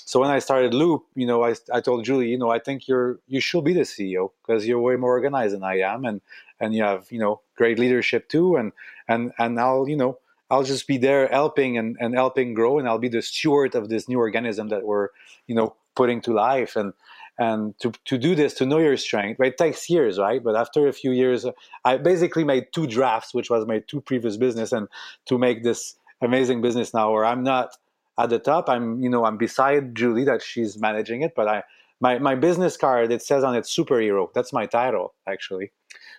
[0.04, 2.86] so when I started Loop, you know, I, I told Julie, you know, I think
[2.86, 6.20] you're you should be the CEO because you're way more organized than I am, and
[6.60, 8.72] and you have you know great leadership too, and
[9.08, 10.18] and and I'll you know
[10.50, 13.88] I'll just be there helping and and helping grow, and I'll be the steward of
[13.88, 15.08] this new organism that we're
[15.46, 16.92] you know putting to life, and
[17.38, 19.52] and to to do this, to know your strength, right?
[19.52, 20.42] It takes years, right?
[20.42, 21.46] But after a few years,
[21.84, 24.88] I basically made two drafts, which was my two previous business, and
[25.26, 27.76] to make this amazing business now where I'm not
[28.18, 28.68] at the top.
[28.68, 31.62] I'm, you know, I'm beside Julie that she's managing it, but I,
[32.00, 34.28] my, my business card, it says on it superhero.
[34.34, 35.72] That's my title actually.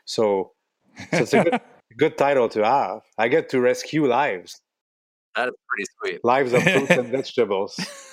[0.06, 0.52] So,
[1.12, 1.62] so it's a good,
[1.98, 3.02] good title to have.
[3.18, 4.60] I get to rescue lives,
[5.36, 6.26] That is pretty sweet.
[6.26, 7.76] lives of fruits and vegetables.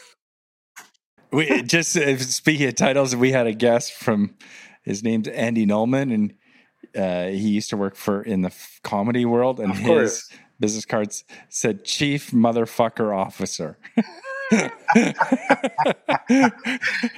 [1.33, 4.35] We just uh, speaking of titles, we had a guest from
[4.83, 6.35] his name's Andy Nulman, and
[6.95, 10.29] uh, he used to work for in the f- comedy world, and Of his course.
[10.61, 13.79] business cards said Chief Motherfucker Officer.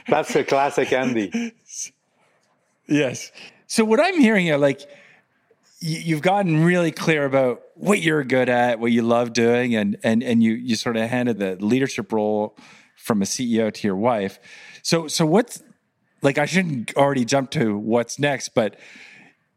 [0.08, 1.52] That's a classic Andy.
[2.86, 3.32] Yes.
[3.66, 4.86] So what I'm hearing here, like you,
[5.84, 10.22] you've gotten really clear about what you're good at, what you love doing, and and
[10.22, 12.56] and you you sort of handed the leadership role
[12.96, 14.38] from a CEO to your wife.
[14.82, 15.62] So so what's
[16.22, 18.78] like I shouldn't already jump to what's next, but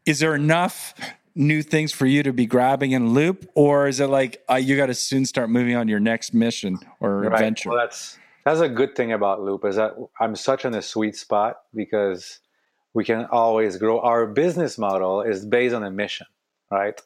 [0.04, 0.94] is there enough
[1.34, 4.76] new things for you to be grabbing in loop, or is it like uh, you
[4.76, 7.32] got to soon start moving on your next mission or Right.
[7.32, 7.70] adventure?
[7.70, 11.16] Well, that's that's a good thing about Loop is that I'm such in a sweet
[11.16, 12.40] spot because
[12.98, 14.00] we can always grow.
[14.00, 16.26] Our business model is based on a mission,
[16.68, 17.00] right?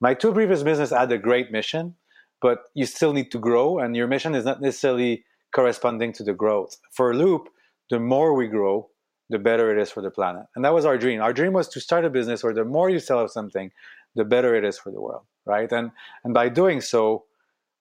[0.00, 1.96] My two previous business had a great mission,
[2.40, 6.34] but you still need to grow, and your mission is not necessarily corresponding to the
[6.34, 6.76] growth.
[6.92, 7.48] For Loop,
[7.90, 8.90] the more we grow,
[9.28, 11.20] the better it is for the planet, and that was our dream.
[11.20, 13.72] Our dream was to start a business where the more you sell of something,
[14.14, 15.70] the better it is for the world, right?
[15.72, 15.90] And
[16.22, 17.24] and by doing so,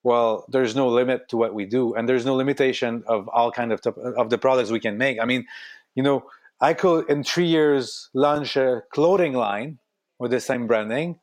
[0.03, 3.71] well there's no limit to what we do and there's no limitation of all kind
[3.71, 5.45] of top, of the products we can make i mean
[5.95, 6.17] you know
[6.61, 9.79] i could in three years launch a clothing line
[10.19, 11.19] with the same branding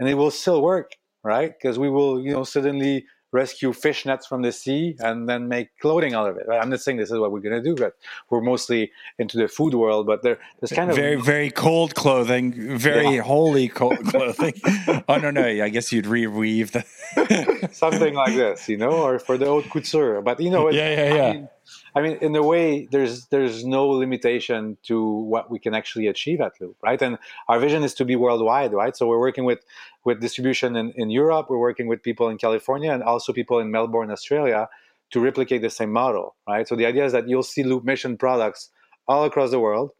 [0.00, 0.92] and it will still work
[1.24, 5.48] right because we will you know suddenly rescue fish nets from the sea and then
[5.48, 6.60] make clothing out of it right?
[6.62, 7.94] i'm not saying this is what we're going to do but
[8.30, 12.78] we're mostly into the food world but there, there's kind of very very cold clothing,
[12.78, 13.22] very Yeah.
[13.22, 14.54] holy cold clothing.
[15.08, 16.84] oh no, no, I guess you'd reweave the.
[17.72, 20.22] something like this, you know, or for the haute couture.
[20.22, 21.28] But you know, it, Yeah, yeah, yeah.
[21.28, 21.48] I mean,
[21.96, 26.40] I mean, in a way, there's there's no limitation to what we can actually achieve
[26.40, 27.00] at Loop, right?
[27.00, 28.96] And our vision is to be worldwide, right?
[28.96, 29.60] So we're working with
[30.04, 33.70] with distribution in, in Europe, we're working with people in California, and also people in
[33.70, 34.68] Melbourne, Australia,
[35.10, 36.66] to replicate the same model, right?
[36.66, 38.70] So the idea is that you'll see Loop Mission products
[39.06, 39.90] all across the world,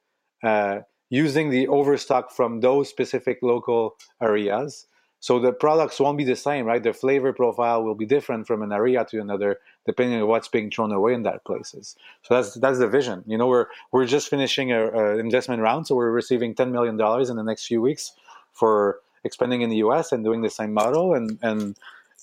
[0.42, 0.80] uh,
[1.10, 4.86] using the overstock from those specific local areas.
[5.24, 6.82] So the products won't be the same, right?
[6.82, 10.70] The flavor profile will be different from an area to another, depending on what's being
[10.70, 11.96] thrown away in that places.
[12.24, 13.24] So that's that's the vision.
[13.26, 16.98] You know, we're we're just finishing a, a investment round, so we're receiving ten million
[16.98, 18.12] dollars in the next few weeks
[18.52, 20.12] for expanding in the U.S.
[20.12, 21.74] and doing the same model, and and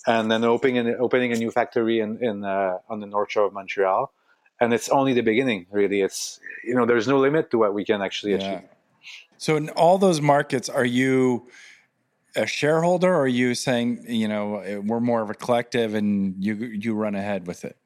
[0.06, 3.48] and then opening an, opening a new factory in in uh, on the north shore
[3.48, 4.14] of Montreal.
[4.60, 6.02] And it's only the beginning, really.
[6.02, 8.42] It's you know, there's no limit to what we can actually Yeah.
[8.42, 8.70] achieve.
[9.40, 11.48] So in all those markets, are you
[12.36, 16.56] a shareholder, or are you saying you know we're more of a collective and you
[16.56, 17.78] you run ahead with it?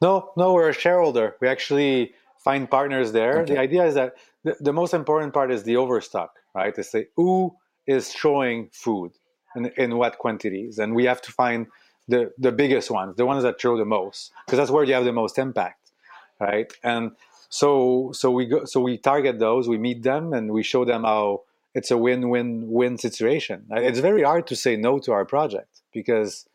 [0.00, 1.36] No, no, we're a shareholder.
[1.40, 3.40] We actually find partners there.
[3.40, 3.54] Okay.
[3.54, 6.74] The idea is that the, the most important part is the overstock, right?
[6.74, 9.12] To say who is showing food
[9.54, 11.66] and in what quantities, and we have to find
[12.08, 15.04] the the biggest ones, the ones that show the most, because that's where you have
[15.04, 15.92] the most impact,
[16.40, 16.72] right?
[16.82, 17.12] And
[17.48, 21.04] so so we go so we target those, we meet them, and we show them
[21.04, 21.42] how
[21.74, 23.66] it's a win-win-win situation.
[23.70, 26.46] It's very hard to say no to our project because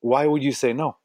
[0.00, 0.96] why would you say no?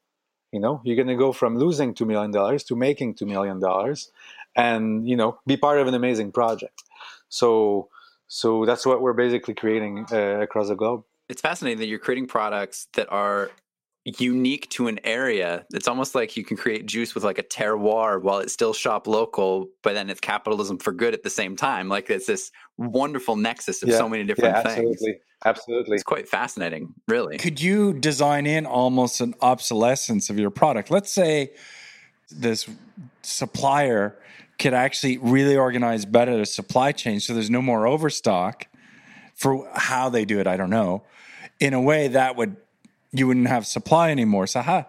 [0.52, 3.60] You know, you're going to go from losing two million dollars to making two million
[3.60, 4.10] dollars,
[4.54, 6.82] and you know, be part of an amazing project.
[7.28, 7.88] So,
[8.28, 11.04] so that's what we're basically creating uh, across the globe.
[11.28, 13.50] It's fascinating that you're creating products that are
[14.06, 15.66] unique to an area.
[15.72, 19.06] It's almost like you can create juice with like a terroir while it's still shop
[19.06, 21.88] local, but then it's capitalism for good at the same time.
[21.88, 23.98] Like it's this wonderful nexus of Yeah.
[23.98, 24.78] so many different Yeah, things.
[24.78, 25.94] absolutely, absolutely.
[25.96, 27.36] It's quite fascinating, really.
[27.38, 30.90] Could you design in almost an obsolescence of your product?
[30.90, 31.50] Let's say
[32.30, 32.68] this
[33.22, 34.16] supplier
[34.58, 38.66] could actually really organize better the supply chain so there's no more overstock
[39.34, 41.02] for how they do it, I don't know.
[41.60, 42.56] In a way that would
[43.12, 44.46] you wouldn't have supply anymore.
[44.46, 44.86] So how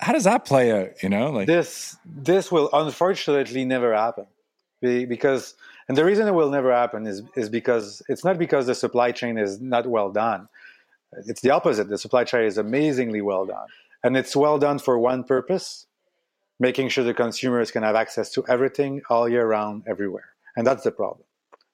[0.00, 1.30] how does that play out, you know?
[1.30, 4.26] Like this this will unfortunately never happen
[4.80, 5.54] because
[5.88, 9.12] and the reason it will never happen is is because it's not because the supply
[9.12, 10.48] chain is not well done
[11.26, 13.68] it's the opposite the supply chain is amazingly well done
[14.02, 15.86] and it's well done for one purpose
[16.60, 20.84] making sure the consumers can have access to everything all year round everywhere and that's
[20.84, 21.24] the problem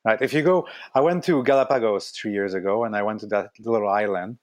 [0.05, 3.27] right if you go i went to galapagos three years ago and i went to
[3.27, 4.39] that little island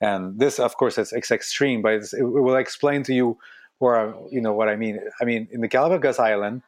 [0.00, 3.36] and this of course it's extreme but it will explain to you
[3.78, 5.00] where you know what i mean.
[5.20, 6.62] I mean in the galapagos island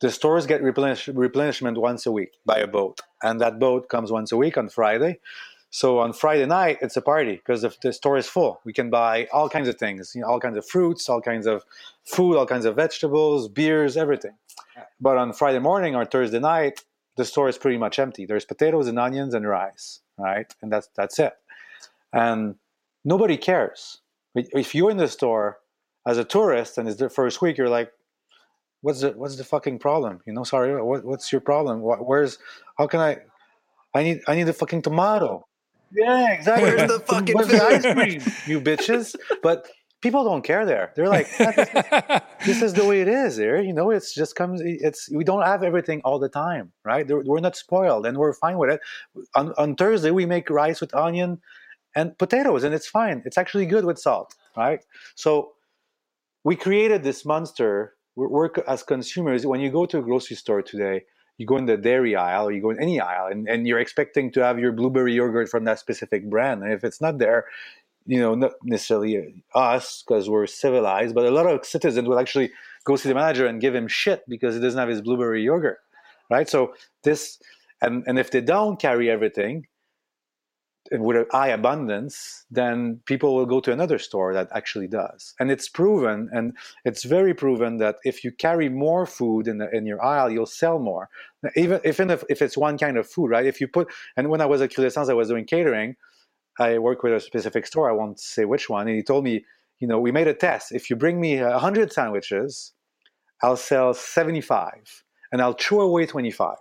[0.00, 3.00] the stores get replenish, replenishment once a week by a boat.
[3.22, 5.18] And that boat comes once a week on friday.
[5.70, 8.60] So on friday night it's a party because the, the store is full.
[8.64, 11.46] We can buy all kinds of things you know, all kinds of fruits all kinds
[11.46, 11.64] of
[12.04, 14.36] food all kinds of vegetables beers everything.
[15.00, 16.84] But on friday morning or thursday night
[17.16, 18.26] the store is pretty much empty.
[18.26, 20.52] There's potatoes and onions and rice right?
[20.62, 21.34] And that's that's it
[22.12, 22.54] and
[23.04, 24.00] nobody cares.
[24.34, 25.58] If you're in the store
[26.06, 27.90] as a tourist and it's the first week, you're like,
[28.82, 31.80] "What's the what's the fucking problem?" You know, sorry, what, what's your problem?
[31.80, 32.38] What, where's
[32.76, 33.18] how can I?
[33.94, 35.46] I need I need a fucking tomato.
[35.92, 36.70] Yeah, exactly.
[36.70, 39.16] Where's the fucking Where's the ice cream, you bitches?
[39.42, 39.66] But
[40.00, 40.92] people don't care there.
[40.94, 43.60] They're like, "Ah, this, is, the way it is here.
[43.60, 44.60] You know, it's just comes.
[44.62, 47.06] It's we don't have everything all the time, right?
[47.08, 48.80] We're not spoiled, and we're fine with it.
[49.34, 51.40] On, on Thursday, we make rice with onion
[51.98, 53.18] and potatoes and it's fine.
[53.26, 54.80] It's actually good with salt right?
[55.14, 55.30] So
[56.44, 57.72] we created this monster.
[58.16, 60.96] We work as consumers when you go to a grocery store today
[61.38, 63.78] you go in the dairy aisle or you go in any aisle and, and you're
[63.78, 66.64] expecting to have your blueberry yogurt from that specific brand.
[66.64, 67.40] And if it's not there
[68.06, 69.12] you know not necessarily
[69.54, 72.50] us because we're civilized but a lot of citizens will actually
[72.84, 75.78] go see the manager and give him shit because he doesn't have his blueberry yogurt
[76.30, 76.48] right?
[76.48, 77.38] So this
[77.80, 79.66] and, and if they don't carry everything
[80.92, 85.34] with a high abundance, then people will go to another store that actually does.
[85.38, 89.68] And it's proven, and it's very proven that if you carry more food in the,
[89.76, 91.08] in your aisle, you'll sell more.
[91.56, 93.46] Even even if, if it's one kind of food, right?
[93.46, 95.96] If you put and when I was at Crudessence, I was doing catering.
[96.58, 97.88] I worked with a specific store.
[97.88, 99.44] I won't say which one, and he told me,
[99.78, 100.72] you know, we made a test.
[100.72, 102.72] If you bring me hundred sandwiches,
[103.42, 106.58] I'll sell seventy-five, and I'll throw away twenty-five.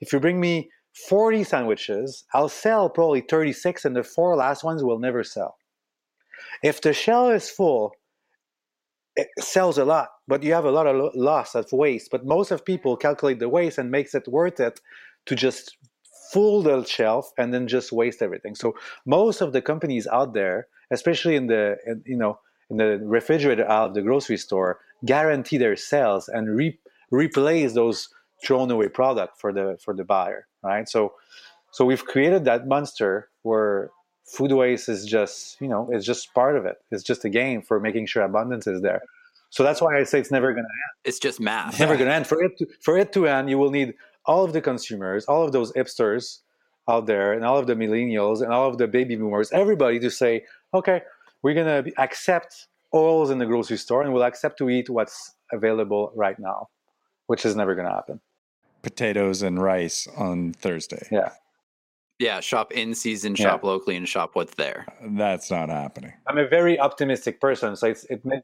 [0.00, 4.84] If you bring me 40 sandwiches, I'll sell probably 36, and the four last ones
[4.84, 5.56] will never sell.
[6.62, 7.92] If the shell is full,
[9.16, 12.10] it sells a lot, but you have a lot of loss of waste.
[12.10, 14.80] But most of people calculate the waste and makes it worth it
[15.26, 15.76] to just
[16.32, 18.54] full the shelf and then just waste everything.
[18.54, 18.74] So
[19.04, 22.38] most of the companies out there, especially in the in, you know
[22.70, 26.78] in the refrigerator aisle of the grocery store, guarantee their sales and re-
[27.10, 28.08] replace those
[28.42, 30.88] thrown away product for the for the buyer right?
[30.88, 31.14] So
[31.70, 33.90] so we've created that monster where
[34.24, 36.76] food waste is just you know it's just part of it.
[36.90, 39.02] It's just a game for making sure abundance is there.
[39.50, 40.94] So that's why i say it's never going to end.
[41.04, 41.70] It's just math.
[41.70, 42.26] it's never going to end.
[42.26, 43.94] For it to, for it to end you will need
[44.24, 46.38] all of the consumers all of those hipsters
[46.88, 50.10] out there and all of the millennials and all of the baby boomers everybody to
[50.10, 50.44] say
[50.74, 51.02] okay
[51.42, 55.34] we're going to accept oils in the grocery store and we'll accept to eat what's
[55.52, 56.68] available right now
[57.26, 58.20] which is never going to happen
[58.82, 61.06] potatoes and rice on Thursday.
[61.10, 61.30] yeah
[62.18, 63.44] Yeah, shop in season, Yeah.
[63.44, 64.86] shop locally, and shop what's there.
[65.02, 66.12] Uh, that's not happening.
[66.28, 68.36] I'm a very optimistic person, so it's, it ma-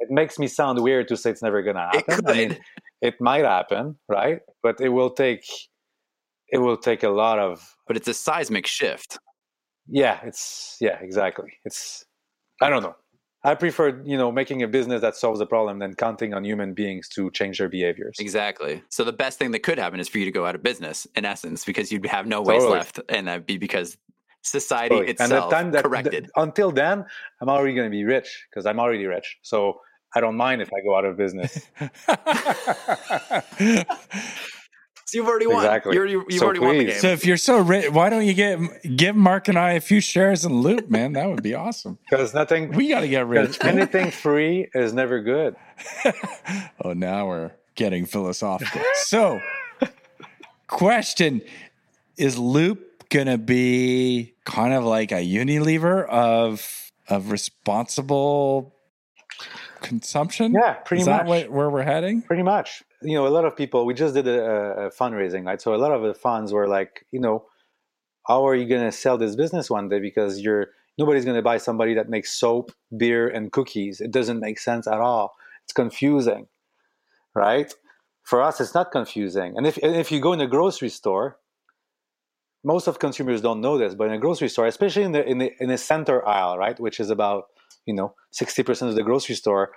[0.00, 2.00] it makes me sound weird to say it's never going to happen.
[2.00, 2.28] It could.
[2.30, 2.58] I mean,
[3.00, 4.40] it might happen, right?
[4.62, 5.44] But it will take
[6.48, 9.18] it will take a lot of but it's a seismic shift.
[9.88, 10.18] yeah.
[10.24, 11.50] It's yeah, exactly.
[11.64, 12.04] It's
[12.60, 12.96] I don't know.
[13.46, 16.72] I prefer, you know, making a business that solves a problem than counting on human
[16.72, 18.16] beings to change their behaviors.
[18.18, 18.82] Exactly.
[18.88, 21.06] So the best thing that could happen is for you to go out of business,
[21.14, 22.78] in essence, because you'd have no waste totally.
[22.78, 23.98] left, and that'd be because
[24.40, 25.10] society totally.
[25.10, 26.30] itself and that, corrected.
[26.36, 27.04] until then,
[27.42, 29.36] I'm already going to be rich because I'm already rich.
[29.42, 29.78] So
[30.14, 31.68] I don't mind if I go out of business.
[35.06, 35.56] So you've already won.
[35.64, 35.94] Exactly.
[35.94, 36.66] You're, you've so already please.
[36.66, 36.98] won the game.
[36.98, 38.58] So if you're so rich, why don't you get
[38.96, 41.12] give Mark and I a few shares in Loop, man?
[41.12, 41.98] That would be awesome.
[42.08, 42.72] Because nothing.
[42.72, 43.58] We got to get rich.
[43.62, 45.56] Anything free is never good.
[46.84, 48.80] oh, now we're getting philosophical.
[48.94, 49.40] so,
[50.68, 51.42] question:
[52.16, 58.74] Is Loop gonna be kind of like a Unilever of of responsible
[59.82, 60.54] consumption?
[60.54, 61.26] Yeah, pretty Is much.
[61.26, 62.22] What, where we're heading?
[62.22, 65.60] Pretty much you know, a lot of people, we just did a, a fundraising, right?
[65.60, 67.46] So a lot of the funds were like, you know,
[68.26, 70.00] how are you going to sell this business one day?
[70.00, 74.00] Because you're, nobody's going to buy somebody that makes soap, beer, and cookies.
[74.00, 75.34] It doesn't make sense at all.
[75.64, 76.46] It's confusing,
[77.34, 77.72] right?
[78.22, 79.54] For us, it's not confusing.
[79.56, 81.38] And if, if you go in a grocery store,
[82.64, 85.38] most of consumers don't know this, but in a grocery store, especially in the in
[85.38, 87.44] the in the center aisle, right, which is about
[87.84, 89.72] you know sixty percent of the grocery store,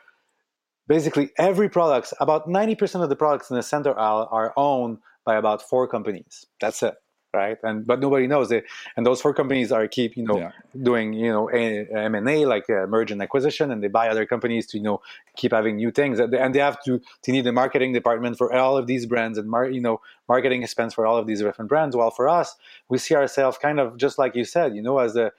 [0.87, 5.35] basically every product, about 90% of the products in the center aisle are owned by
[5.35, 6.45] about four companies.
[6.61, 6.95] That's it.
[7.33, 7.57] Right.
[7.61, 8.63] And, but nobody knows it.
[8.95, 10.51] And those four companies are keep, you know, yeah.
[10.81, 14.25] doing, you know, M and A like uh, merge and acquisition, and they buy other
[14.25, 15.01] companies to, you know,
[15.35, 16.19] keep having new things.
[16.19, 19.47] And they have to, to need a marketing department for all of these brands and,
[19.47, 21.95] mar- you know, marketing expense for all of these different brands.
[21.95, 22.55] While for us,
[22.89, 25.31] we see ourselves kind of just like you said, you know, as a,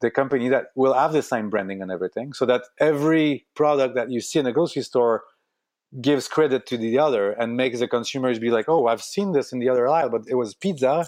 [0.00, 4.10] the company that will have the same branding and everything so that every product that
[4.10, 5.24] you see in a grocery store
[6.00, 9.52] gives credit to the other and makes the consumers be like oh i've seen this
[9.52, 11.06] in the other aisle but it was pizza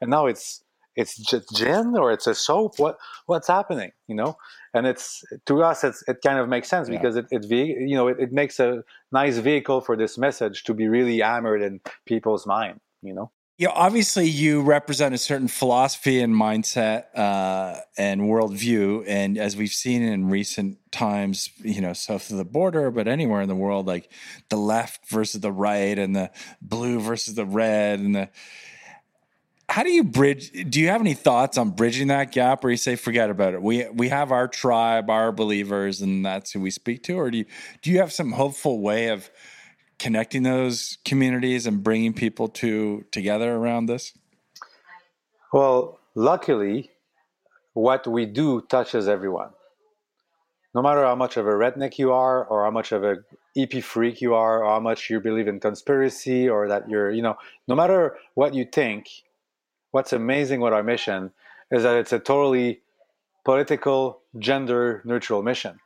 [0.00, 0.62] and now it's
[0.96, 2.78] it's just gin or it's a soap.
[2.78, 4.36] What what's happening you know?
[4.74, 6.98] And it's to us it's, it kind of makes sense yeah.
[6.98, 10.74] because it, it you know it, it makes a nice vehicle for this message to
[10.74, 16.20] be really hammered in people's mind you know yeah, obviously you represent a certain philosophy
[16.20, 22.30] and mindset uh, and worldview, and as we've seen in recent times, you know, south
[22.30, 24.10] of the border, but anywhere in the world, like
[24.48, 26.30] the left versus the right, and the
[26.60, 28.28] blue versus the red, and the
[29.68, 30.50] how do you bridge?
[30.70, 33.62] Do you have any thoughts on bridging that gap, where you say, forget about it?
[33.62, 37.38] We we have our tribe, our believers, and that's who we speak to, or do
[37.38, 37.44] you
[37.80, 39.30] do you have some hopeful way of
[40.02, 44.12] connecting those communities and bringing people to together around this?
[45.52, 46.90] Well, luckily,
[47.72, 49.50] what we do touches everyone.
[50.74, 53.18] No matter how much of a redneck you are, or how much of a
[53.56, 57.22] EP freak you are, or how much you believe in conspiracy, or that you're, you
[57.22, 57.36] know,
[57.68, 59.08] no matter what you think,
[59.92, 61.30] what's amazing with our mission
[61.70, 62.80] is that it's a totally
[63.44, 65.78] political, gender neutral mission.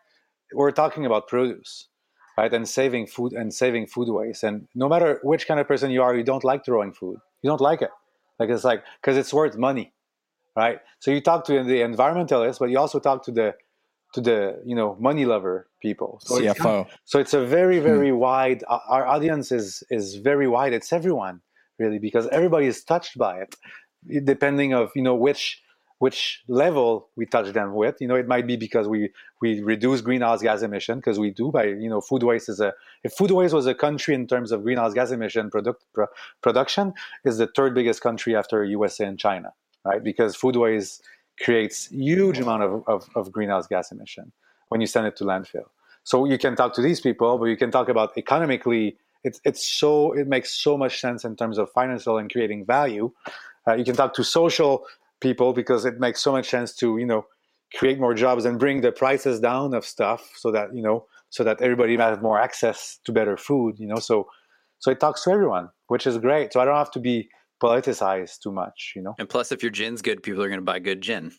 [0.54, 1.88] We're talking about produce
[2.36, 2.52] right?
[2.52, 4.42] And saving food and saving food waste.
[4.42, 7.18] And no matter which kind of person you are, you don't like throwing food.
[7.42, 7.90] You don't like it.
[8.38, 9.92] Like it's like because it's worth money,
[10.54, 10.80] right?
[11.00, 13.54] So you talk to the environmentalists, but you also talk to the
[14.12, 16.20] to the you know money lover people.
[16.22, 16.50] So CFO.
[16.50, 17.84] It's kind of, so it's a very hmm.
[17.84, 18.62] very wide.
[18.68, 20.72] Our audience is is very wide.
[20.72, 21.40] It's everyone
[21.78, 23.56] really because everybody is touched by it,
[24.24, 25.62] depending of you know which
[25.98, 27.96] which level we touch them with.
[28.00, 31.50] You know, it might be because we we reduce greenhouse gas emission because we do
[31.50, 34.52] by you know food waste is a if food waste was a country in terms
[34.52, 36.06] of greenhouse gas emission product pro,
[36.42, 36.92] production
[37.24, 39.52] is the third biggest country after USA and China,
[39.84, 40.02] right?
[40.02, 41.02] Because food waste
[41.40, 44.32] creates huge amount of, of, of greenhouse gas emission
[44.68, 45.64] when you send it to landfill.
[46.04, 48.96] So you can talk to these people, but you can talk about economically.
[49.24, 53.12] It's it's so it makes so much sense in terms of financial and creating value.
[53.66, 54.86] Uh, you can talk to social
[55.20, 57.26] people because it makes so much sense to you know
[57.74, 61.42] create more jobs and bring the prices down of stuff so that you know so
[61.42, 63.96] that everybody might have more access to better food you know?
[63.96, 64.26] So
[64.78, 66.52] so it talks to everyone which is great.
[66.52, 67.28] So i don't have to be
[67.62, 69.14] politicized too much you know?
[69.18, 71.32] And plus if your gin's good people are going to buy good gin.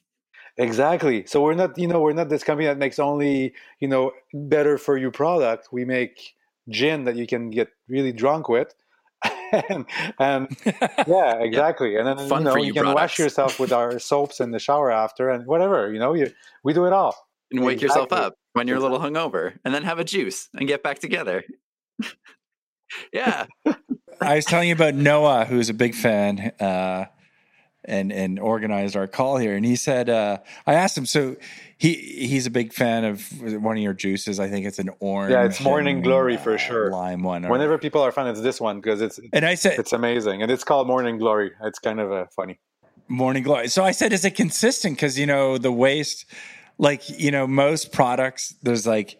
[0.58, 1.24] Exactly.
[1.28, 4.78] So we're not you know we're not this company that makes only you know better
[4.78, 5.70] for you product.
[5.72, 6.34] We make
[6.70, 8.74] gin that you can get really drunk with
[9.52, 9.86] and,
[10.20, 10.58] and
[11.08, 11.96] yeah, exactly.
[11.96, 13.02] And then Fun you know you, you can products.
[13.02, 15.92] wash yourself with our soaps in the shower after, and whatever.
[15.92, 16.32] You know, you
[16.64, 17.16] we do it all.
[17.52, 18.02] And wake exactly.
[18.02, 21.00] yourself up when you're a little hungover, and then have a juice and get back
[21.00, 21.44] together.
[23.14, 23.46] yeah.
[24.20, 26.52] I was telling you about Noah, who's a big fan.
[26.60, 27.06] Uh,
[27.88, 29.56] and and organized our call here.
[29.56, 31.36] And he said, uh, I asked him, so
[31.78, 34.40] he he's a big fan of one of your juices.
[34.40, 35.32] I think it's an orange.
[35.32, 36.92] Yeah, it's Morning Glory uh, for sure.
[36.92, 37.46] Lime one.
[37.46, 40.44] Or, Whenever people are fun, it's this one because it's and I said it's amazing,
[40.44, 41.52] and it's called Morning Glory.
[41.64, 42.60] It's kind of uh, funny.
[43.08, 43.70] Morning Glory.
[43.70, 44.98] So I said, is it consistent?
[44.98, 46.26] Because you know the waste
[46.78, 49.20] like you know most products there's like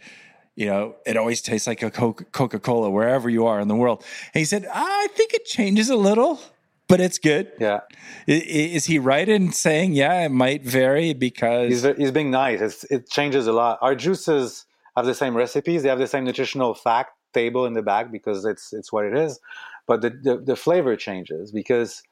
[0.56, 4.04] you know it always tastes like a coca-cola wherever you are in the world
[4.34, 6.40] and he said i think it changes a little
[6.88, 7.82] but it's good Yeah,
[8.28, 12.32] I- i- is he right in saying yeah it might vary because he's he's being
[12.32, 12.62] nice.
[12.62, 13.80] It's, it changes a lot.
[13.82, 14.66] Our juices
[14.96, 15.84] have the same recipes.
[15.84, 19.16] They have the same nutritional fact table in the back because it's it's what it
[19.16, 19.40] is.
[19.86, 22.04] But the the, the flavor changes because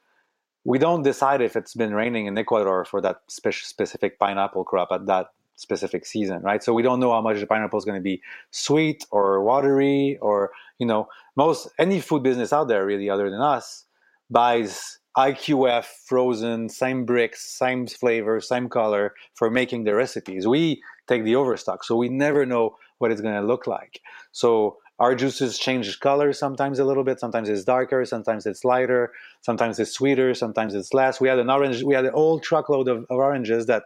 [0.63, 4.89] we don't decide if it's been raining in Ecuador for that spe- specific pineapple crop
[4.91, 6.61] at that specific season, right?
[6.63, 8.21] So we don't know how much the pineapple is going to be
[8.51, 13.39] sweet or watery or you know most any food business out there really other than
[13.41, 13.84] us
[14.29, 20.45] buys IQF frozen, same Brix, same flavor, same color for making the recipes.
[20.45, 24.01] We take the overstock, so we never know what it's going to look like.
[24.31, 27.19] So our juices change color sometimes a little bit.
[27.19, 29.11] Sometimes it's darker, sometimes it's lighter,
[29.41, 31.19] sometimes it's sweeter, sometimes it's less.
[31.19, 33.83] We had an orange, we had an old truckload of, of oranges that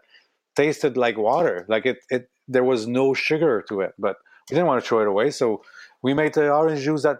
[0.56, 2.30] tasted like water, like it, it.
[2.48, 4.18] There was no sugar to it, but
[4.50, 5.62] we didn't want to throw it away, so
[6.02, 7.20] we made the orange juice that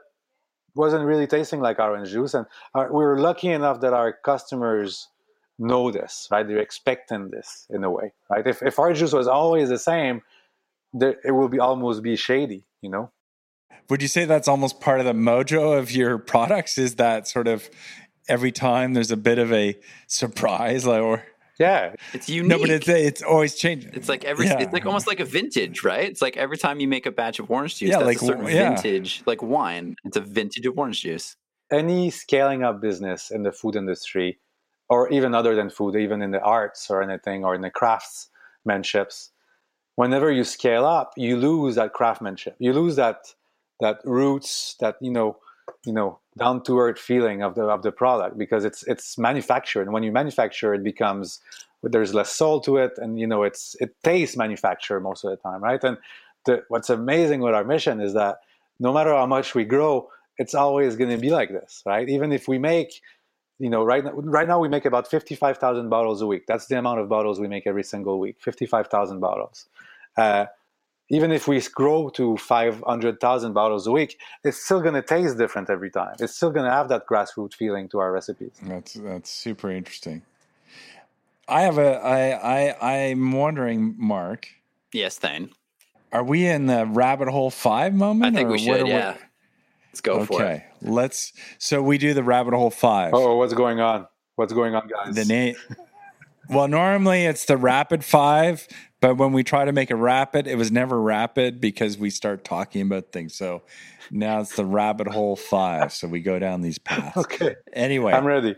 [0.76, 2.34] wasn't really tasting like orange juice.
[2.34, 2.46] And
[2.76, 5.08] uh, we were lucky enough that our customers
[5.58, 6.48] know this, right?
[6.48, 8.46] They're expecting this in a way, right?
[8.46, 10.22] If, if our juice was always the same,
[10.94, 13.12] there, it will be almost be shady, you know?
[13.90, 17.48] would you say that's almost part of the mojo of your products is that sort
[17.48, 17.70] of
[18.28, 21.24] every time there's a bit of a surprise like or
[21.60, 21.94] Yeah.
[22.14, 22.50] It's unique.
[22.50, 24.46] no but it's it's always changing It's like every.
[24.48, 24.60] Yeah.
[24.60, 26.08] It's like almost like a vintage, right?
[26.10, 28.26] It's like every time you make a batch of orange juice, Yeah, that's like a
[28.26, 28.70] certain yeah.
[28.70, 29.96] vintage, like wine.
[30.06, 31.36] It's a vintage of orange juice.
[31.72, 34.40] Any scaling up business in the food industry,
[34.90, 39.30] or even other than food, even in the arts or anything, or in the craftsmanships,
[39.96, 42.56] whenever you scale up, you lose that craftsmanship.
[42.60, 43.18] You lose that
[43.82, 45.38] that roots, that you know,
[45.86, 49.84] you know, down to earth feeling of the of the product because it's it's manufactured.
[49.84, 51.40] And when you manufacture, it becomes
[51.82, 55.38] there's less soul to it, and you know, it's it tastes manufactured most of the
[55.38, 55.84] time, right?
[55.84, 55.98] And
[56.46, 58.40] the, what's amazing with our mission is that
[58.80, 62.08] no matter how much we grow, it's always going to be like this, right?
[62.08, 63.02] Even if we make
[63.60, 66.48] you know, right now, right now we make about 55,000 bottles a week.
[66.48, 69.68] That's the amount of bottles we make every single week, 55,000 bottles.
[70.16, 70.46] Uh,
[71.10, 75.70] even if we grow to 500,000 bottles a week, it's still going to taste different
[75.70, 76.16] every time.
[76.20, 78.52] It's still going to have that grassroots feeling to our recipes.
[78.64, 80.22] That's that's super interesting.
[81.48, 82.30] I have a I
[82.78, 84.48] I I'm wondering, Mark,
[84.94, 85.50] Yes, Thane.
[86.12, 88.36] are we in the rabbit hole five moment?
[88.36, 88.82] I think or we should.
[88.82, 89.18] are we- Yeah.
[89.92, 90.46] Let's go for it.
[90.46, 91.34] Okay, let's.
[91.58, 93.12] So we do the rabbit hole five.
[93.16, 94.08] Oh, what's going on?
[94.36, 95.16] What's going on, guys?
[95.16, 95.56] The name.
[96.48, 98.68] Well, normally it's the rapid five,
[99.02, 102.44] but when we try to make it rapid, it was never rapid because we start
[102.44, 103.36] talking about things.
[103.36, 103.64] So
[104.12, 105.94] now it's the rabbit hole five.
[105.94, 107.18] So we go down these paths.
[107.18, 108.56] okay, Anyway, I'm ready.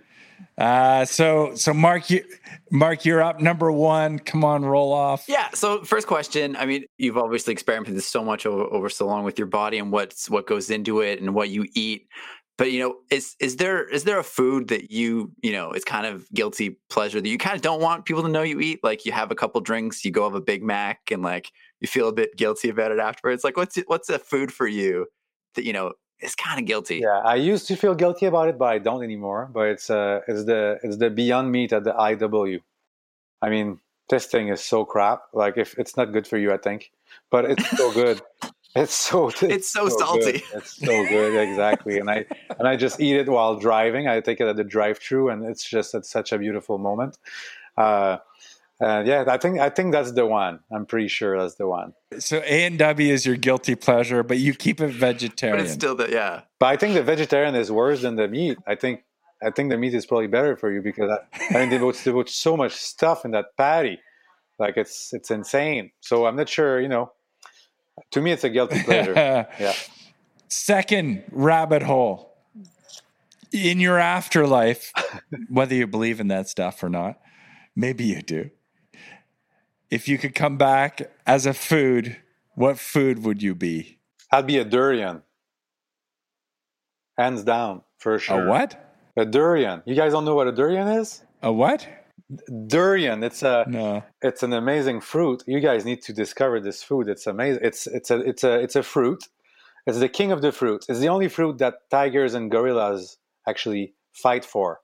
[0.57, 2.23] uh, so so Mark, you
[2.71, 4.17] Mark, you're up number one.
[4.19, 5.25] Come on, roll off.
[5.27, 5.49] Yeah.
[5.53, 6.55] So first question.
[6.55, 9.91] I mean, you've obviously experimented so much over, over so long with your body and
[9.91, 12.07] what's what goes into it and what you eat.
[12.61, 15.83] But you know, is is there is there a food that you you know it's
[15.83, 18.83] kind of guilty pleasure that you kind of don't want people to know you eat?
[18.83, 21.87] Like you have a couple drinks, you go have a Big Mac, and like you
[21.87, 23.43] feel a bit guilty about it afterwards.
[23.43, 25.07] Like what's what's a food for you
[25.55, 26.97] that you know is kind of guilty?
[26.97, 29.49] Yeah, I used to feel guilty about it, but I don't anymore.
[29.51, 32.59] But it's uh, it's the it's the Beyond Meat at the A and W.
[33.41, 35.23] I mean, this thing is so crap.
[35.33, 36.91] Like, if it's not good for you, I think,
[37.31, 38.21] but it's so good.
[38.75, 39.99] It's so It's so good.
[39.99, 40.43] salty.
[40.53, 41.99] It's so good, exactly.
[41.99, 42.25] And I
[42.57, 44.07] and I just eat it while driving.
[44.07, 47.17] I take it at the drive-through, and it's just it's such a beautiful moment.
[47.77, 48.17] Uh,
[48.79, 50.59] and yeah, I think I think that's the one.
[50.71, 51.93] I'm pretty sure that's the one.
[52.17, 55.57] So A and W is your guilty pleasure, but you keep it vegetarian.
[55.57, 56.41] But it's still the yeah.
[56.59, 58.57] But I think the vegetarian is worse than the meat.
[58.65, 59.03] I think
[59.43, 61.95] I think the meat is probably better for you because I, I mean they put,
[61.97, 63.99] they put so much stuff in that patty,
[64.57, 65.91] like it's it's insane.
[65.99, 66.81] So I'm not sure.
[66.81, 67.11] You know,
[68.11, 69.13] to me it's a guilty pleasure.
[69.59, 69.73] yeah.
[70.47, 72.29] Second rabbit hole.
[73.51, 74.93] In your afterlife,
[75.49, 77.19] whether you believe in that stuff or not,
[77.75, 78.49] maybe you do.
[79.89, 82.17] If you could come back as a food,
[82.55, 83.99] what food would you be?
[84.31, 85.23] I'd be a durian,
[87.17, 88.45] hands down for sure.
[88.45, 88.93] A what?
[89.17, 89.83] A durian.
[89.85, 91.21] You guys don't know what a durian is?
[91.41, 91.87] A what?
[92.67, 93.23] Durian.
[93.23, 94.03] It's a No.
[94.21, 95.43] it's an amazing fruit.
[95.47, 97.07] You guys need to discover this food.
[97.09, 97.61] It's amazing.
[97.63, 99.27] It's it's a it's a it's a fruit.
[99.87, 103.17] It's the king of the fruits It's the only fruit that tigers and gorillas
[103.47, 104.79] actually fight for,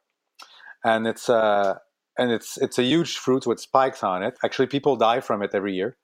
[0.83, 1.75] and it's uh
[2.17, 4.37] and it's it's a huge fruit with spikes on it.
[4.43, 5.97] Actually, people die from it every year,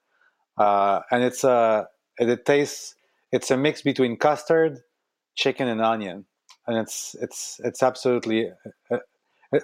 [0.57, 1.85] uh, and it's uh
[2.19, 2.95] and it tastes.
[3.31, 4.81] It's a mix between custard,
[5.35, 6.25] chicken, and onion,
[6.67, 8.51] and it's it's it's absolutely.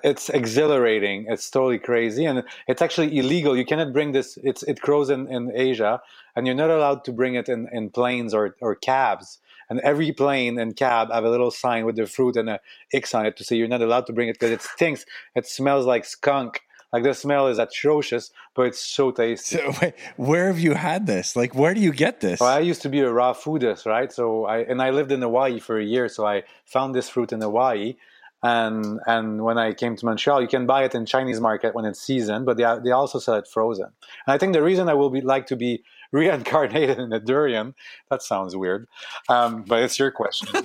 [0.04, 1.26] It's exhilarating.
[1.28, 3.58] It's totally crazy, and it's actually illegal.
[3.58, 4.38] You cannot bring this.
[4.44, 6.02] It's it grows in, in Asia,
[6.36, 9.40] and you're not allowed to bring it in, in planes or or cabs.
[9.70, 12.60] And every plane and cab have a little sign with the fruit and a
[12.92, 15.06] X on it to say you're not allowed to bring it because it stinks.
[15.36, 16.62] It smells like skunk.
[16.92, 19.58] Like the smell is atrocious, but it's so tasty.
[19.58, 21.36] So, wait, where have you had this?
[21.36, 22.40] Like, where do you get this?
[22.40, 24.12] Well, I used to be a raw foodist, right?
[24.12, 27.32] So I and I lived in Hawaii for a year, so I found this fruit
[27.32, 27.96] in Hawaii
[28.42, 31.86] and and when I came to Montreal, you can buy it in Chinese market when
[31.86, 33.86] it's seasoned, but they they also sell it frozen.
[33.86, 37.76] And I think the reason I will be like to be reincarnated in a durian
[38.10, 38.88] that sounds weird,
[39.28, 40.48] um, but it's your question.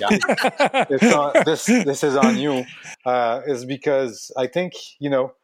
[0.91, 2.65] It's this this is on you
[3.05, 5.35] uh, is because I think you know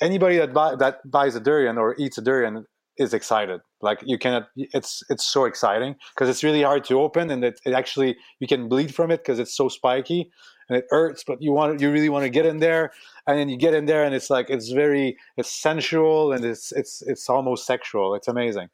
[0.00, 2.66] anybody that buy, that buys a durian or eats a durian
[2.98, 3.60] is excited.
[3.80, 7.60] Like you cannot, it's it's so exciting because it's really hard to open, and it,
[7.64, 10.30] it actually you can bleed from it because it's so spiky
[10.68, 12.92] and it hurts, but you want you really want to get in there,
[13.26, 16.72] and then you get in there, and it's like it's very it's sensual and it's
[16.72, 18.14] it's it's almost sexual.
[18.14, 18.68] It's amazing.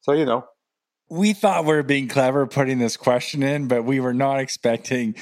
[0.00, 0.44] So you know,
[1.08, 5.14] we thought we were being clever putting this question in, but we were not expecting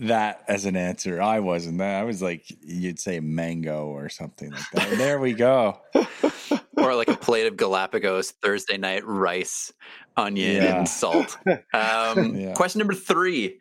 [0.00, 1.20] that as an answer.
[1.20, 1.78] I wasn't.
[1.78, 2.00] That.
[2.00, 4.98] I was like, you'd say mango or something like that.
[4.98, 5.80] there we go.
[6.78, 9.72] or like a plate of Galapagos Thursday night rice,
[10.16, 10.78] onion, yeah.
[10.78, 11.36] and salt.
[11.74, 12.54] Um, yeah.
[12.54, 13.58] Question number three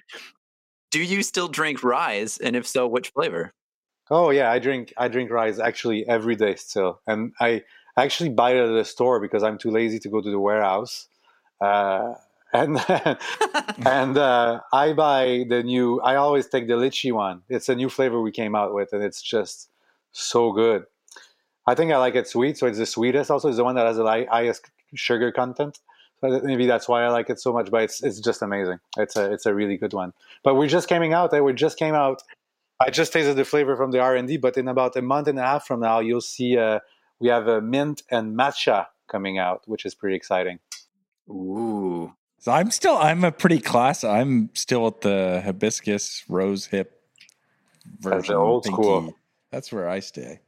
[0.91, 3.53] do you still drink Rise, and if so, which flavor?
[4.09, 7.63] Oh yeah, I drink I drink Rise actually every day still, and I
[7.97, 11.07] actually buy it at the store because I'm too lazy to go to the warehouse.
[11.59, 12.13] Uh,
[12.53, 12.79] and
[13.85, 15.99] and uh, I buy the new.
[16.01, 17.41] I always take the lychee one.
[17.49, 19.69] It's a new flavor we came out with, and it's just
[20.13, 20.85] so good.
[21.67, 23.29] I think I like it sweet, so it's the sweetest.
[23.29, 25.79] Also, it's the one that has the highest sugar content.
[26.21, 27.69] So maybe that's why I like it so much.
[27.69, 28.79] But it's it's just amazing.
[28.97, 30.13] It's a it's a really good one.
[30.43, 31.33] But we're just coming out.
[31.33, 32.23] Eh, we just came out.
[32.79, 34.37] I just tasted the flavor from the R and D.
[34.37, 36.79] But in about a month and a half from now, you'll see uh,
[37.19, 40.59] we have a mint and matcha coming out, which is pretty exciting.
[41.29, 42.13] Ooh.
[42.39, 44.03] So I'm still I'm a pretty class.
[44.03, 47.01] I'm still at the hibiscus rose hip
[47.99, 48.19] version.
[48.19, 48.81] That's old pinky.
[48.81, 49.15] school.
[49.51, 50.39] That's where I stay.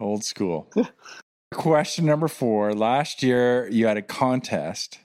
[0.00, 0.70] Old school.
[1.52, 2.74] Question number four.
[2.74, 4.98] Last year, you had a contest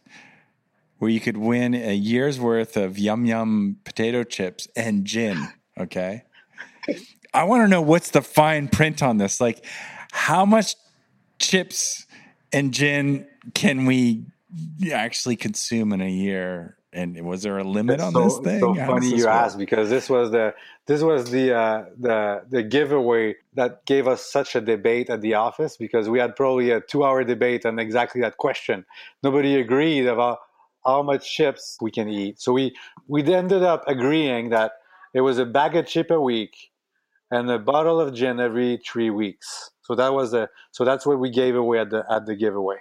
[0.99, 5.49] where you could win a year's worth of yum yum potato chips and gin.
[5.77, 6.23] Okay.
[7.33, 9.41] I want to know what's the fine print on this.
[9.41, 9.65] Like,
[10.13, 10.75] how much
[11.37, 12.05] chips
[12.53, 14.23] and gin can we
[14.89, 16.77] actually consume in a year?
[16.95, 18.59] And was there a limit it's on so, this thing?
[18.61, 23.35] So funny you ask because this was the this was the uh, the the giveaway
[23.55, 27.03] that gave us such a debate at the office because we had probably a two
[27.03, 28.85] hour debate on exactly that question.
[29.21, 30.39] Nobody agreed about
[30.85, 32.39] how much chips we can eat.
[32.39, 32.73] So we
[33.07, 34.71] we ended up agreeing that
[35.13, 36.71] it was a bag of chip a week
[37.29, 39.71] and a bottle of gin every three weeks.
[39.81, 42.77] So that was a so that's what we gave away at the at the giveaway.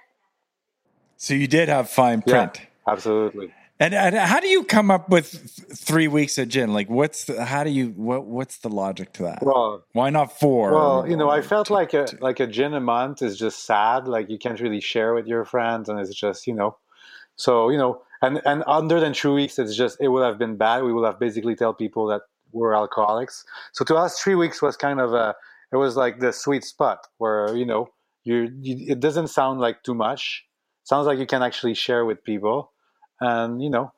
[1.17, 2.61] So you did have fine print.
[2.61, 3.53] Yeah, absolutely.
[3.81, 5.27] And, and, how do you come up with
[5.77, 6.73] three weeks of gin?
[6.73, 9.43] Like, what's the, how do you what what's the logic to that?
[9.43, 10.73] Well, why not four?
[10.73, 14.07] Well, you know, I felt like a like a gin a month is just sad.
[14.07, 16.77] Like you can't really share with your friends, and it's just you know,
[17.35, 20.57] so you know, and and under than two weeks, it's just it would have been
[20.57, 20.85] bad.
[20.85, 22.23] We would have basically tell people that
[22.53, 23.45] we're alcoholics.
[23.73, 25.35] So to us, three weeks was kind of a
[25.73, 27.89] it was like the sweet spot where you know
[28.23, 30.45] you, you it doesn't sound like too much.
[30.85, 32.71] sounds like you can actually share with people
[33.21, 33.93] and you know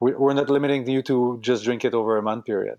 [0.00, 2.78] we're not limiting you to just drink it over a month period.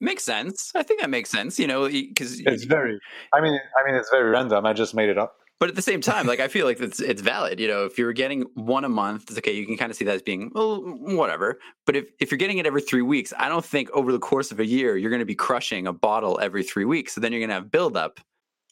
[0.00, 0.72] Makes sense.
[0.74, 2.98] I think that makes sense you know because it's very
[3.32, 4.66] i mean i mean it's very random.
[4.66, 5.36] I just made it up.
[5.58, 7.98] But at the same time like i feel like it's it's valid you know if
[7.98, 10.50] you're getting one a month it's okay you can kind of see that as being
[10.54, 11.58] well whatever.
[11.84, 14.50] But if, if you're getting it every three weeks i don't think over the course
[14.50, 17.14] of a year you're going to be crushing a bottle every three weeks.
[17.14, 18.20] So then you're going to have buildup.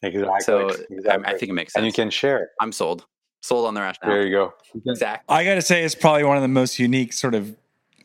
[0.02, 0.40] Exactly.
[0.40, 1.26] So exactly.
[1.26, 3.04] I, I think it makes sense and you can share i'm sold
[3.40, 4.14] sold on the rationale.
[4.14, 4.54] There you go.
[4.86, 5.34] Exactly.
[5.34, 7.56] I got to say, it's probably one of the most unique sort of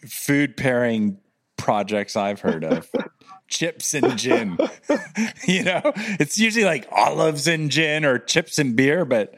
[0.07, 1.17] food pairing
[1.57, 2.89] projects I've heard of.
[3.47, 4.57] chips and gin.
[5.47, 5.81] you know,
[6.19, 9.35] it's usually like olives and gin or chips and beer, but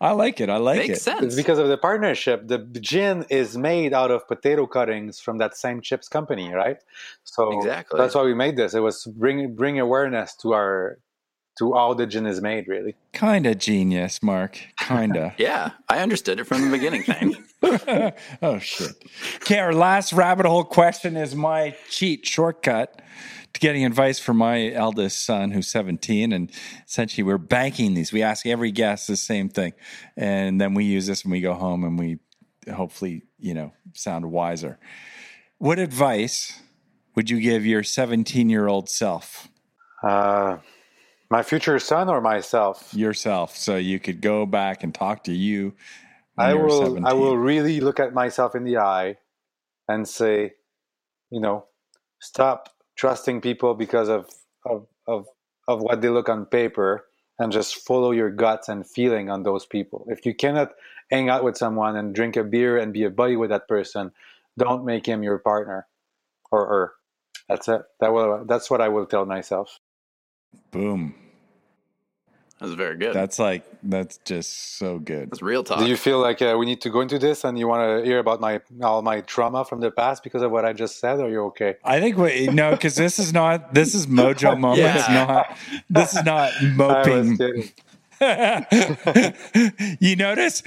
[0.00, 0.50] I like it.
[0.50, 0.88] I like it.
[0.88, 1.02] Makes it.
[1.02, 1.22] Sense.
[1.24, 2.46] It's because of the partnership.
[2.46, 6.76] The gin is made out of potato cuttings from that same chips company, right?
[7.24, 7.98] So exactly.
[7.98, 8.74] that's why we made this.
[8.74, 10.98] It was bring bring awareness to our
[11.58, 12.94] to how the gin is made, really.
[13.12, 14.58] Kind of genius, Mark.
[14.78, 15.32] Kind of.
[15.38, 17.02] yeah, I understood it from the beginning.
[17.02, 17.34] Thing.
[18.42, 18.92] oh shit.
[19.36, 23.00] Okay, our last rabbit hole question is my cheat shortcut
[23.54, 26.50] to getting advice from my eldest son, who's 17, and
[26.86, 28.12] essentially we're banking these.
[28.12, 29.72] We ask every guest the same thing,
[30.16, 32.18] and then we use this when we go home, and we
[32.72, 34.78] hopefully, you know, sound wiser.
[35.58, 36.60] What advice
[37.14, 39.48] would you give your 17 year old self?
[40.02, 40.58] Uh,
[41.30, 42.92] my future son or myself?
[42.94, 43.56] Yourself.
[43.56, 45.74] So you could go back and talk to you.
[46.38, 46.82] I will.
[46.82, 47.06] 17.
[47.06, 49.16] I will really look at myself in the eye
[49.88, 50.52] and say,
[51.30, 51.66] you know,
[52.20, 54.28] stop trusting people because of
[54.64, 55.26] of of,
[55.68, 57.06] of what they look on paper,
[57.38, 60.06] and just follow your guts and feeling on those people.
[60.08, 60.72] If you cannot
[61.10, 64.12] hang out with someone and drink a beer and be a buddy with that person,
[64.58, 65.86] don't make him your partner
[66.50, 66.92] or her.
[67.48, 67.82] That's it.
[68.00, 68.44] That will.
[68.44, 69.78] That's what I will tell myself.
[70.70, 71.14] Boom.
[72.60, 73.14] That's very good.
[73.14, 75.30] That's like, that's just so good.
[75.30, 75.78] That's real talk.
[75.78, 78.04] Do you feel like uh, we need to go into this, and you want to
[78.04, 81.20] hear about my all my trauma from the past because of what I just said,
[81.20, 81.74] or you're okay?
[81.84, 85.26] I think we, no, because this is not, this is Mojo moments, Yeah.
[85.26, 85.58] not,
[85.90, 87.70] this is not I was moping.
[88.18, 89.96] Kidding.
[90.00, 90.62] you notice,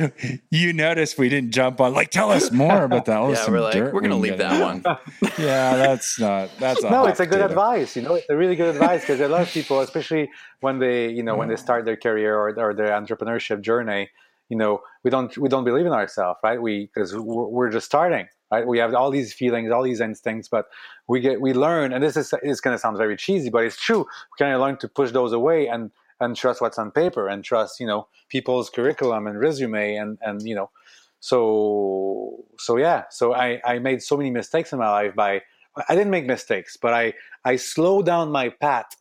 [0.50, 3.20] you notice we didn't jump on, like, tell us more about that.
[3.30, 4.84] Yeah, we're like, we're gonna we leave that get one.
[5.38, 7.50] Yeah, that's not, that's a no, it's a good potato.
[7.50, 7.96] advice.
[7.96, 10.30] You know, it's a really good advice because a lot of people, especially
[10.62, 14.10] when they, you know, when they start their career or, or their entrepreneurship journey,
[14.50, 16.62] you know, we don't we don't believe in ourselves, right?
[16.62, 18.68] We because we're, we're just starting, right?
[18.68, 20.66] We have all these feelings, all these instincts, but
[21.08, 23.78] we get we learn, and this is is going to sound very cheesy, but it's
[23.80, 24.00] true.
[24.00, 27.44] We kind of learn to push those away and and trust what's on paper and
[27.44, 30.70] trust, you know, people's curriculum and resume and and you know,
[31.20, 33.04] so so yeah.
[33.10, 35.42] So I I made so many mistakes in my life by
[35.88, 37.14] I didn't make mistakes, but I
[37.46, 38.96] I slowed down my path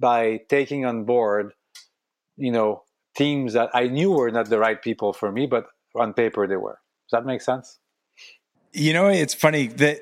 [0.00, 1.52] by taking on board,
[2.36, 2.84] you know,
[3.16, 6.56] teams that I knew were not the right people for me, but on paper they
[6.56, 6.80] were.
[7.08, 7.78] Does that make sense?
[8.72, 10.00] You know, it's funny that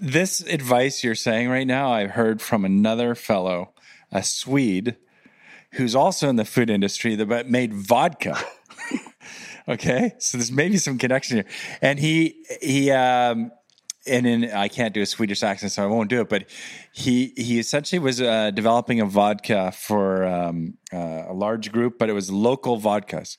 [0.00, 3.72] this advice you're saying right now, i've heard from another fellow,
[4.10, 4.96] a Swede,
[5.72, 8.36] who's also in the food industry that but made vodka.
[9.68, 11.46] okay, so there's maybe some connection here,
[11.80, 13.52] and he he um
[14.08, 16.28] and in I can't do a Swedish accent, so I won't do it.
[16.28, 16.46] But
[16.92, 22.08] he he essentially was uh, developing a vodka for um, uh, a large group, but
[22.08, 23.36] it was local vodkas.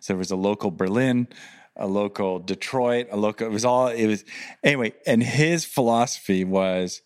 [0.00, 1.28] So there was a local Berlin,
[1.76, 3.46] a local Detroit, a local.
[3.46, 3.88] It was all.
[3.88, 4.24] It was
[4.62, 4.92] anyway.
[5.06, 7.02] And his philosophy was,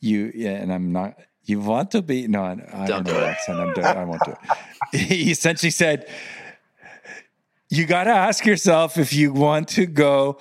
[0.00, 1.14] you and I'm not.
[1.46, 3.28] You want to be no, I I don't Don't know do what it.
[3.30, 3.60] accent.
[3.60, 3.86] I'm doing.
[3.86, 4.32] I won't do
[4.92, 4.98] it.
[5.00, 6.08] He essentially said,
[7.68, 10.38] you got to ask yourself if you want to go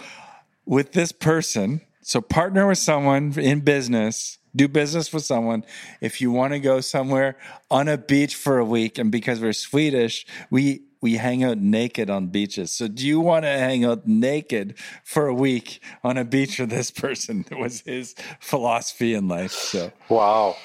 [0.65, 1.81] with this person.
[2.01, 5.63] So partner with someone in business, do business with someone.
[6.01, 7.37] If you want to go somewhere
[7.71, 12.09] on a beach for a week, and because we're Swedish, we we hang out naked
[12.09, 12.71] on beaches.
[12.71, 16.69] So do you want to hang out naked for a week on a beach with
[16.71, 17.45] this person?
[17.49, 19.51] That was his philosophy in life.
[19.51, 20.55] So Wow.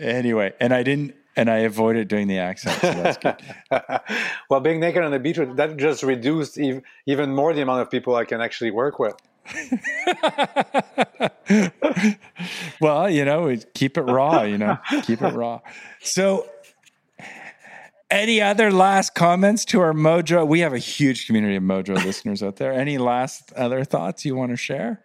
[0.00, 2.80] Anyway, and I didn't and I avoided doing the accent.
[2.80, 3.36] So that's good.
[4.50, 7.90] well, being naked on the beach that just reduced ev- even more the amount of
[7.90, 9.14] people I can actually work with.
[12.80, 15.60] well, you know, keep it raw, you know, keep it raw.
[16.00, 16.48] So,
[18.10, 20.46] any other last comments to our Mojo?
[20.46, 22.72] We have a huge community of Mojo listeners out there.
[22.72, 25.04] Any last other thoughts you want to share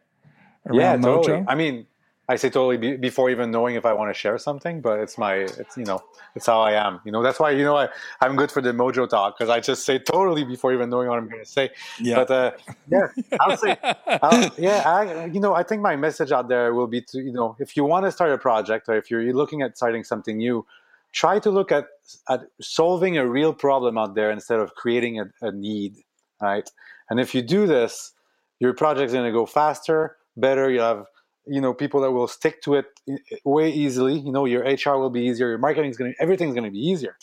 [0.68, 1.40] around yeah, totally.
[1.40, 1.46] Mojo?
[1.48, 1.88] I mean,
[2.28, 5.18] I say totally be, before even knowing if I want to share something, but it's
[5.18, 6.04] my, it's you know,
[6.36, 7.00] it's how I am.
[7.06, 7.88] You know, that's why you know I
[8.20, 11.20] I'm good for the Mojo talk because I just say totally before even knowing what
[11.20, 11.70] I'm going to say.
[12.00, 12.16] Yeah.
[12.16, 12.52] But uh,
[12.90, 13.08] yeah,
[13.40, 17.02] I'll say, I'll, yeah, I, you know, I think my message out there will be
[17.02, 19.78] to you know, if you want to start a project or if you're looking at
[19.78, 20.66] starting something new,
[21.12, 21.86] try to look at
[22.28, 25.98] at solving a real problem out there instead of creating a, a need,
[26.42, 26.70] right?
[27.10, 28.14] And if you do this,
[28.60, 30.72] your project's going to go faster, better.
[30.72, 31.06] you'll have
[31.48, 34.20] you know people that will stick to it eh, eh, way easily.
[34.20, 35.50] You know your HR will be easier.
[35.50, 37.18] Your marketing is going to everything's going to be easier,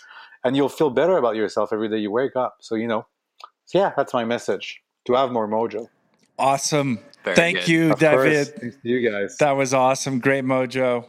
[0.44, 2.56] and you'll feel better about yourself every day you wake up.
[2.60, 3.06] So you know,
[3.66, 5.88] so yeah, that's my message to have more mojo.
[6.38, 6.98] Awesome.
[7.24, 7.68] Very Thank good.
[7.68, 8.24] you, Of course.
[8.24, 8.60] David.
[8.60, 9.36] Thanks to you guys.
[9.38, 10.18] That was awesome.
[10.18, 11.06] Great Mojo.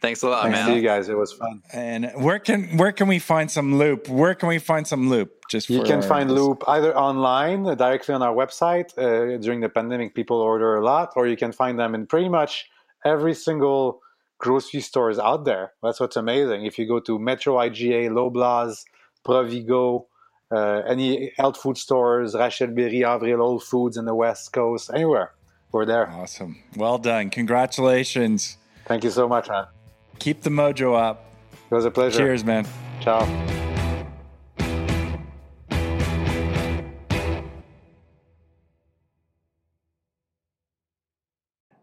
[0.00, 1.08] Thanks a lot, Thanks See you guys.
[1.10, 1.62] It was fun.
[1.74, 4.08] And where can where can we find some loop?
[4.08, 5.30] Where can we find some loop?
[5.50, 8.88] Just You for can our- find Loop either online, uh, directly on our website.
[8.96, 12.28] Uh, during the pandemic, people order a lot, or you can find them in pretty
[12.28, 12.70] much
[13.04, 14.00] every single
[14.38, 15.72] grocery stores out there.
[15.82, 16.64] That's what's amazing.
[16.64, 18.84] If you go to Metro IGA, Loblaws,
[19.26, 20.06] Provigo,
[20.50, 25.32] uh, any health food stores, Rachelle-Béry, Avril, Whole Foods in the West Coast, anywhere,
[25.72, 26.08] we're there.
[26.10, 26.56] Awesome.
[26.76, 27.28] Well done.
[27.30, 28.56] Congratulations.
[28.86, 29.66] Thank you so much, man.
[30.20, 31.32] Keep the mojo up.
[31.70, 32.18] It was a pleasure.
[32.18, 32.66] Cheers, man.
[33.00, 33.24] Ciao.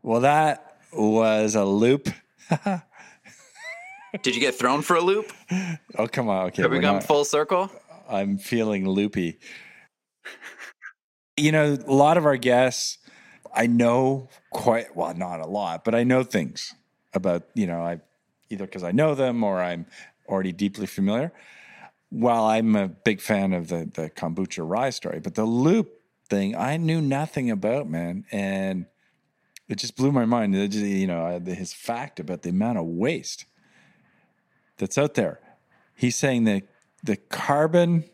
[0.03, 2.07] Well, that was a loop.
[4.21, 5.33] Did you get thrown for a loop?
[5.97, 6.47] Oh, come on.
[6.47, 6.61] Okay.
[6.61, 7.71] Have we we're come not- full circle?
[8.07, 9.39] I'm feeling loopy.
[11.35, 12.99] you know, a lot of our guests
[13.53, 16.73] I know quite well, not a lot, but I know things
[17.13, 17.99] about you know I
[18.49, 19.85] either because I know them or I'm
[20.27, 21.31] already deeply familiar.
[22.09, 26.55] While I'm a big fan of the the kombucha Rise story, but the loop thing
[26.55, 28.85] I knew nothing about, man, and
[29.67, 30.53] it just blew my mind.
[30.53, 33.45] Just, you know, his fact about the amount of waste
[34.77, 35.39] that's out there.
[35.95, 36.63] He's saying that
[37.03, 38.05] the carbon.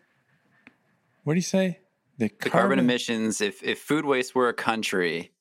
[1.23, 1.79] What do you say?
[2.17, 3.41] The carbon, the carbon emissions.
[3.41, 5.32] If if food waste were a country,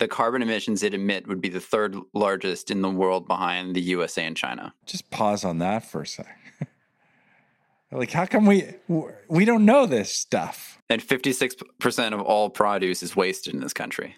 [0.00, 3.80] the carbon emissions it emit would be the third largest in the world behind the
[3.82, 4.74] USA and China.
[4.86, 6.38] Just pause on that for a sec.
[7.92, 8.64] like, how come we
[9.28, 10.80] we don't know this stuff?
[10.88, 14.16] And fifty six percent of all produce is wasted in this country.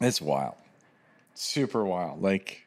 [0.00, 0.56] It's wild,
[1.34, 2.22] super wild.
[2.22, 2.66] Like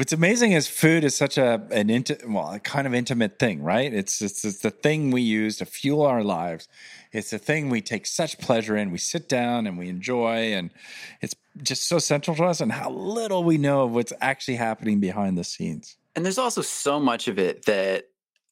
[0.00, 3.62] What's amazing is food is such a an inti- well, a kind of intimate thing,
[3.62, 3.92] right?
[3.92, 6.68] It's, it's it's the thing we use to fuel our lives.
[7.12, 8.90] It's a thing we take such pleasure in.
[8.90, 10.70] We sit down and we enjoy, and
[11.20, 12.60] it's just so central to us.
[12.60, 15.96] And how little we know of what's actually happening behind the scenes.
[16.14, 18.04] And there's also so much of it that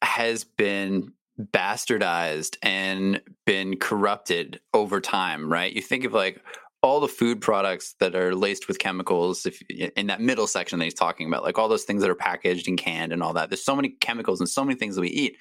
[0.03, 5.73] has been bastardized and been corrupted over time, right?
[5.73, 6.43] You think of like
[6.83, 10.85] all the food products that are laced with chemicals if in that middle section that
[10.85, 13.51] he's talking about like all those things that are packaged and canned and all that
[13.51, 15.37] there's so many chemicals and so many things that we eat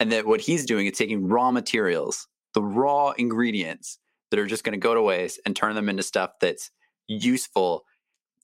[0.00, 3.98] and that what he's doing is taking raw materials the raw ingredients
[4.30, 6.70] that are just going to go to waste and turn them into stuff that's
[7.08, 7.84] useful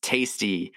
[0.03, 0.73] tasty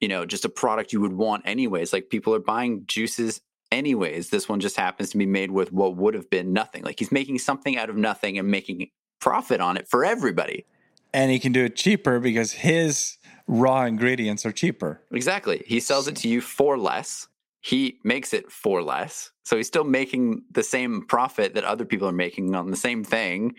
[0.00, 4.30] you know just a product you would want anyways like people are buying juices anyways
[4.30, 7.12] this one just happens to be made with what would have been nothing like he's
[7.12, 8.88] making something out of nothing and making
[9.20, 10.64] profit on it for everybody
[11.12, 15.02] and he can do it cheaper because his raw ingredients are cheaper.
[15.10, 15.62] Exactly.
[15.66, 17.28] He sells it to you for less.
[17.62, 19.30] He makes it for less.
[19.44, 23.04] So he's still making the same profit that other people are making on the same
[23.04, 23.54] thing,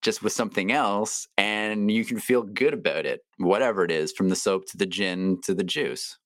[0.00, 1.28] just with something else.
[1.36, 4.86] And you can feel good about it, whatever it is, from the soap to the
[4.86, 6.18] gin to the juice.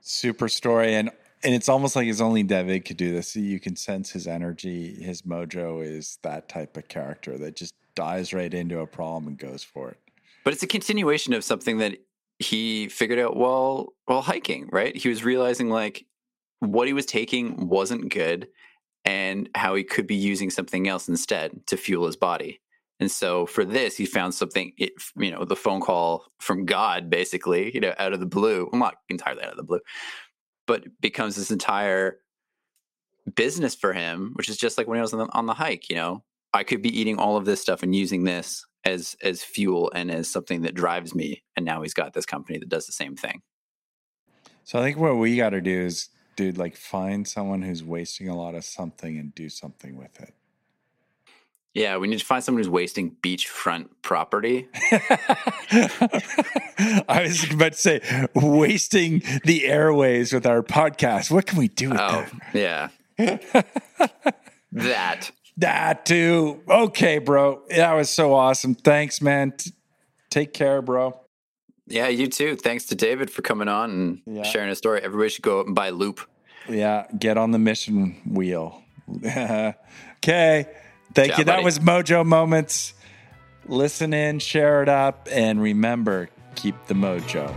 [0.00, 0.94] Super story.
[0.94, 1.10] And
[1.42, 3.36] and it's almost like it's only David could do this.
[3.36, 8.32] You can sense his energy, his mojo is that type of character that just dives
[8.32, 9.98] right into a problem and goes for it.
[10.44, 11.98] But it's a continuation of something that
[12.38, 14.96] he figured out while while hiking, right?
[14.96, 16.04] He was realizing like
[16.60, 18.48] what he was taking wasn't good
[19.04, 22.60] and how he could be using something else instead to fuel his body.
[22.98, 27.10] And so for this, he found something, it, you know, the phone call from God,
[27.10, 28.68] basically, you know, out of the blue.
[28.72, 29.80] Well, not entirely out of the blue,
[30.66, 32.18] but becomes this entire
[33.34, 35.90] business for him, which is just like when he was on the, on the hike,
[35.90, 36.24] you know,
[36.54, 40.10] I could be eating all of this stuff and using this as as fuel and
[40.10, 41.42] as something that drives me.
[41.56, 43.42] And now he's got this company that does the same thing.
[44.64, 48.28] So I think what we got to do is, dude, like find someone who's wasting
[48.28, 50.34] a lot of something and do something with it.
[51.74, 54.66] Yeah, we need to find someone who's wasting beachfront property.
[57.06, 61.30] I was about to say wasting the airways with our podcast.
[61.30, 62.24] What can we do with oh,
[62.54, 62.88] that?
[63.18, 63.62] Yeah.
[64.72, 65.30] that.
[65.58, 66.62] That too.
[66.68, 67.62] Okay, bro.
[67.70, 68.74] That was so awesome.
[68.74, 69.52] Thanks, man.
[69.56, 69.72] T-
[70.28, 71.18] take care, bro.
[71.86, 72.56] Yeah, you too.
[72.56, 74.42] Thanks to David for coming on and yeah.
[74.42, 75.00] sharing a story.
[75.02, 76.20] Everybody should go out and buy Loop.
[76.68, 78.82] Yeah, get on the mission wheel.
[79.24, 79.74] okay.
[81.14, 81.44] Thank Ciao, you.
[81.44, 81.64] That buddy.
[81.64, 82.92] was Mojo Moments.
[83.68, 87.54] Listen in, share it up, and remember keep the mojo.